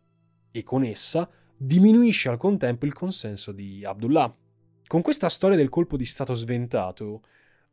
e 0.50 0.62
con 0.62 0.82
essa 0.82 1.28
diminuisce 1.54 2.30
al 2.30 2.38
contempo 2.38 2.86
il 2.86 2.94
consenso 2.94 3.52
di 3.52 3.84
Abdullah. 3.84 4.34
Con 4.86 5.02
questa 5.02 5.28
storia 5.28 5.58
del 5.58 5.68
colpo 5.68 5.98
di 5.98 6.06
Stato 6.06 6.32
sventato, 6.32 7.20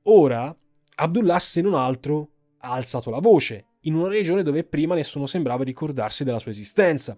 ora 0.03 0.53
Abdullah, 0.95 1.39
se 1.39 1.61
non 1.61 1.75
altro, 1.75 2.31
ha 2.57 2.73
alzato 2.73 3.11
la 3.11 3.19
voce 3.19 3.67
in 3.83 3.95
una 3.95 4.09
regione 4.09 4.43
dove 4.43 4.65
prima 4.65 4.93
nessuno 4.93 5.25
sembrava 5.25 5.63
ricordarsi 5.63 6.25
della 6.25 6.39
sua 6.39 6.51
esistenza. 6.51 7.17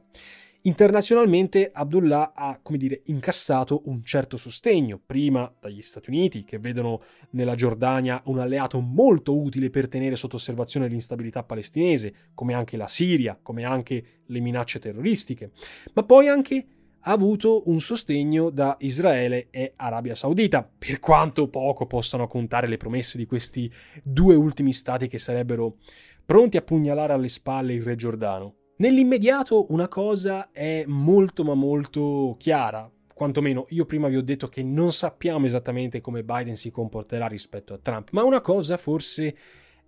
Internazionalmente 0.64 1.70
Abdullah 1.72 2.34
ha, 2.36 2.60
come 2.62 2.78
dire, 2.78 3.02
incassato 3.06 3.84
un 3.86 4.04
certo 4.04 4.36
sostegno, 4.36 5.00
prima 5.04 5.50
dagli 5.58 5.82
Stati 5.82 6.10
Uniti, 6.10 6.44
che 6.44 6.60
vedono 6.60 7.02
nella 7.32 7.56
Giordania 7.56 8.22
un 8.26 8.40
alleato 8.40 8.82
molto 8.82 9.40
utile 9.40 9.70
per 9.70 9.88
tenere 9.88 10.18
sotto 10.18 10.36
osservazione 10.36 10.90
l'instabilità 10.90 11.44
palestinese, 11.44 12.14
come 12.34 12.54
anche 12.54 12.76
la 12.76 12.88
Siria, 12.88 13.40
come 13.42 13.64
anche 13.64 14.24
le 14.26 14.40
minacce 14.42 14.80
terroristiche, 14.80 15.52
ma 15.94 16.04
poi 16.04 16.28
anche 16.28 16.68
ha 17.04 17.12
avuto 17.12 17.70
un 17.70 17.80
sostegno 17.80 18.50
da 18.50 18.76
Israele 18.82 19.48
e 19.52 19.72
Arabia 19.78 20.14
Saudita, 20.14 20.70
per 20.78 21.00
quanto 21.00 21.48
poco 21.48 21.86
possano 21.86 22.28
contare 22.28 22.68
le 22.68 22.76
promesse 22.76 23.18
di 23.18 23.26
questi 23.26 23.72
due 24.04 24.36
ultimi 24.36 24.74
stati 24.74 25.08
che 25.08 25.20
sarebbero 25.20 25.78
pronti 26.26 26.58
a 26.58 26.62
pugnalare 26.62 27.14
alle 27.14 27.30
spalle 27.30 27.74
il 27.74 27.84
re 27.84 27.96
Giordano. 27.96 28.56
Nell'immediato 28.80 29.74
una 29.74 29.90
cosa 29.90 30.52
è 30.52 30.86
molto 30.88 31.44
ma 31.44 31.54
molto 31.54 32.38
chiara, 32.40 32.90
quantomeno 33.14 33.66
io 33.72 33.86
prima 33.86 34.08
vi 34.08 34.16
ho 34.16 34.22
detto 34.22 34.48
che 34.48 34.64
non 34.64 34.94
sappiamo 34.94 35.46
esattamente 35.46 36.00
come 36.00 36.24
Biden 36.24 36.56
si 36.56 36.72
comporterà 36.72 37.28
rispetto 37.28 37.74
a 37.74 37.78
Trump, 37.78 38.12
ma 38.12 38.24
una 38.24 38.40
cosa 38.40 38.78
forse 38.78 39.36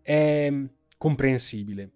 è 0.01 0.51
comprensibile. 0.97 1.91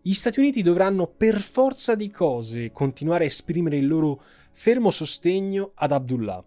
Gli 0.00 0.12
Stati 0.12 0.38
Uniti 0.38 0.62
dovranno 0.62 1.08
per 1.08 1.40
forza 1.40 1.96
di 1.96 2.12
cose 2.12 2.70
continuare 2.70 3.24
a 3.24 3.26
esprimere 3.26 3.78
il 3.78 3.88
loro 3.88 4.22
fermo 4.52 4.90
sostegno 4.90 5.72
ad 5.74 5.90
Abdullah 5.90 6.44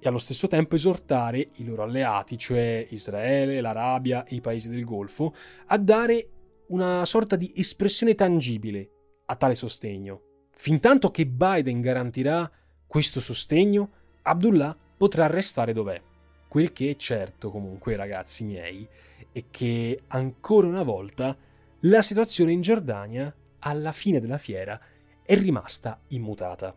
e 0.00 0.08
allo 0.08 0.18
stesso 0.18 0.48
tempo 0.48 0.74
esortare 0.74 1.50
i 1.58 1.64
loro 1.64 1.84
alleati, 1.84 2.36
cioè 2.36 2.84
Israele, 2.90 3.60
l'Arabia 3.60 4.24
e 4.24 4.34
i 4.34 4.40
paesi 4.40 4.68
del 4.68 4.84
Golfo, 4.84 5.32
a 5.66 5.78
dare 5.78 6.30
una 6.70 7.04
sorta 7.04 7.36
di 7.36 7.52
espressione 7.54 8.16
tangibile 8.16 8.90
a 9.26 9.36
tale 9.36 9.54
sostegno. 9.54 10.22
Fintanto 10.50 11.10
che 11.10 11.26
Biden 11.26 11.80
garantirà 11.80 12.50
questo 12.86 13.20
sostegno, 13.20 13.90
Abdullah 14.22 14.76
potrà 14.96 15.26
restare 15.26 15.72
dov'è. 15.72 16.00
Quel 16.48 16.72
che 16.72 16.90
è 16.90 16.96
certo 16.96 17.50
comunque, 17.50 17.96
ragazzi 17.96 18.44
miei, 18.44 18.88
è 19.32 19.44
che 19.50 20.02
ancora 20.08 20.66
una 20.66 20.82
volta 20.82 21.36
la 21.80 22.02
situazione 22.02 22.52
in 22.52 22.62
Giordania, 22.62 23.32
alla 23.60 23.92
fine 23.92 24.20
della 24.20 24.38
fiera, 24.38 24.80
è 25.22 25.36
rimasta 25.36 26.00
immutata. 26.08 26.74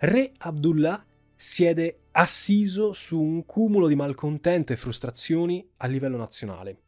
Re 0.00 0.32
Abdullah 0.38 1.04
siede 1.36 1.98
assiso 2.12 2.92
su 2.92 3.20
un 3.20 3.44
cumulo 3.44 3.88
di 3.88 3.96
malcontento 3.96 4.72
e 4.72 4.76
frustrazioni 4.76 5.68
a 5.78 5.86
livello 5.86 6.16
nazionale. 6.16 6.83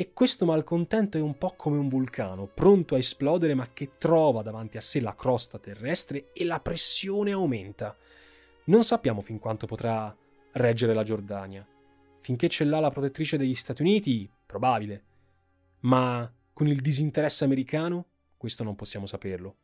E 0.00 0.12
questo 0.12 0.44
malcontento 0.44 1.18
è 1.18 1.20
un 1.20 1.36
po' 1.36 1.54
come 1.56 1.76
un 1.76 1.88
vulcano, 1.88 2.46
pronto 2.46 2.94
a 2.94 2.98
esplodere 2.98 3.54
ma 3.54 3.72
che 3.72 3.90
trova 3.98 4.42
davanti 4.42 4.76
a 4.76 4.80
sé 4.80 5.00
la 5.00 5.16
crosta 5.16 5.58
terrestre 5.58 6.30
e 6.32 6.44
la 6.44 6.60
pressione 6.60 7.32
aumenta. 7.32 7.96
Non 8.66 8.84
sappiamo 8.84 9.22
fin 9.22 9.40
quanto 9.40 9.66
potrà 9.66 10.16
reggere 10.52 10.94
la 10.94 11.02
Giordania. 11.02 11.66
Finché 12.20 12.48
ce 12.48 12.62
l'ha 12.62 12.78
la 12.78 12.92
protettrice 12.92 13.38
degli 13.38 13.56
Stati 13.56 13.82
Uniti, 13.82 14.30
probabile. 14.46 15.02
Ma 15.80 16.32
con 16.52 16.68
il 16.68 16.80
disinteresse 16.80 17.42
americano, 17.42 18.06
questo 18.36 18.62
non 18.62 18.76
possiamo 18.76 19.04
saperlo. 19.04 19.56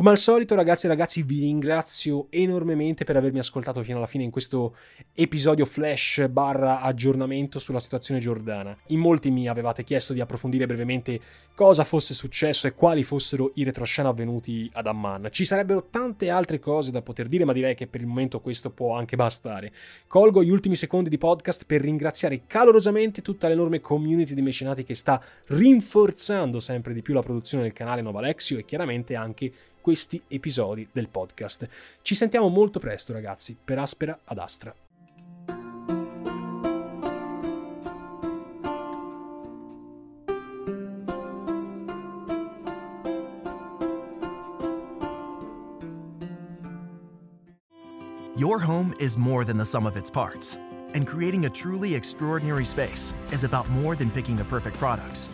Come 0.00 0.10
al 0.10 0.18
solito, 0.18 0.54
ragazzi 0.54 0.86
e 0.86 0.88
ragazzi, 0.88 1.22
vi 1.22 1.40
ringrazio 1.40 2.28
enormemente 2.30 3.04
per 3.04 3.16
avermi 3.16 3.38
ascoltato 3.38 3.82
fino 3.82 3.98
alla 3.98 4.06
fine 4.06 4.24
in 4.24 4.30
questo 4.30 4.76
episodio 5.12 5.66
flash 5.66 6.26
barra 6.30 6.80
aggiornamento 6.80 7.58
sulla 7.58 7.80
situazione 7.80 8.18
giordana. 8.18 8.74
In 8.86 8.98
molti 8.98 9.30
mi 9.30 9.46
avevate 9.46 9.84
chiesto 9.84 10.14
di 10.14 10.20
approfondire 10.20 10.64
brevemente 10.64 11.20
cosa 11.54 11.84
fosse 11.84 12.14
successo 12.14 12.66
e 12.66 12.72
quali 12.72 13.02
fossero 13.04 13.50
i 13.56 13.64
retroscena 13.64 14.08
avvenuti 14.08 14.70
ad 14.72 14.86
Amman. 14.86 15.28
Ci 15.30 15.44
sarebbero 15.44 15.88
tante 15.90 16.30
altre 16.30 16.58
cose 16.58 16.90
da 16.90 17.02
poter 17.02 17.28
dire, 17.28 17.44
ma 17.44 17.52
direi 17.52 17.74
che 17.74 17.86
per 17.86 18.00
il 18.00 18.06
momento 18.06 18.40
questo 18.40 18.70
può 18.70 18.96
anche 18.96 19.16
bastare. 19.16 19.72
Colgo 20.06 20.42
gli 20.42 20.50
ultimi 20.50 20.76
secondi 20.76 21.10
di 21.10 21.18
podcast 21.18 21.66
per 21.66 21.82
ringraziare 21.82 22.46
calorosamente 22.46 23.20
tutta 23.20 23.48
l'enorme 23.48 23.80
community 23.80 24.32
di 24.32 24.40
mecenati 24.40 24.82
che 24.82 24.94
sta 24.94 25.22
rinforzando 25.48 26.58
sempre 26.58 26.94
di 26.94 27.02
più 27.02 27.12
la 27.12 27.22
produzione 27.22 27.64
del 27.64 27.74
canale 27.74 28.00
Nova 28.00 28.20
Alexio 28.20 28.56
e 28.56 28.64
chiaramente 28.64 29.14
anche 29.14 29.52
questi 29.80 30.20
episodi 30.28 30.88
del 30.92 31.08
podcast. 31.08 31.68
Ci 32.02 32.14
sentiamo 32.14 32.48
molto 32.48 32.78
presto 32.78 33.12
ragazzi, 33.12 33.56
per 33.62 33.78
Aspera 33.78 34.18
ad 34.24 34.38
Astra. 34.38 34.74
Your 48.36 48.58
home 48.58 48.94
is 48.98 49.18
more 49.18 49.44
than 49.44 49.58
the 49.58 49.64
sum 49.66 49.84
of 49.84 49.96
its 49.96 50.08
parts, 50.08 50.56
and 50.94 51.06
creating 51.06 51.44
a 51.44 51.50
truly 51.50 51.94
extraordinary 51.94 52.64
space 52.64 53.12
is 53.32 53.44
about 53.44 53.68
more 53.68 53.94
than 53.94 54.10
picking 54.10 54.34
the 54.34 54.44
perfect 54.44 54.78
products. 54.78 55.28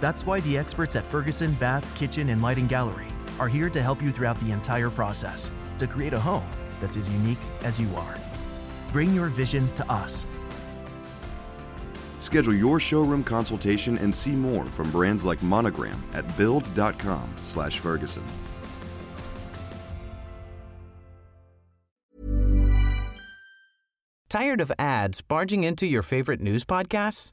That's 0.00 0.26
why 0.26 0.40
the 0.40 0.58
experts 0.58 0.94
at 0.94 1.06
Ferguson 1.06 1.54
Bath, 1.54 1.86
Kitchen, 1.98 2.28
and 2.28 2.42
Lighting 2.42 2.66
Gallery 2.66 3.08
are 3.40 3.48
here 3.48 3.68
to 3.70 3.82
help 3.82 4.00
you 4.00 4.12
throughout 4.12 4.38
the 4.38 4.52
entire 4.52 4.90
process 4.90 5.50
to 5.78 5.88
create 5.88 6.12
a 6.12 6.20
home 6.20 6.48
that's 6.78 6.96
as 6.96 7.08
unique 7.08 7.40
as 7.62 7.80
you 7.80 7.88
are. 7.96 8.16
Bring 8.92 9.12
your 9.12 9.26
vision 9.28 9.72
to 9.74 9.90
us. 9.90 10.26
Schedule 12.20 12.54
your 12.54 12.78
showroom 12.78 13.24
consultation 13.24 13.98
and 13.98 14.14
see 14.14 14.32
more 14.32 14.64
from 14.66 14.90
brands 14.92 15.24
like 15.24 15.42
Monogram 15.42 16.00
at 16.14 16.24
build.com/ferguson. 16.36 18.22
Tired 24.28 24.60
of 24.60 24.70
ads 24.78 25.22
barging 25.22 25.64
into 25.64 25.86
your 25.88 26.02
favorite 26.02 26.40
news 26.40 26.64
podcasts? 26.64 27.32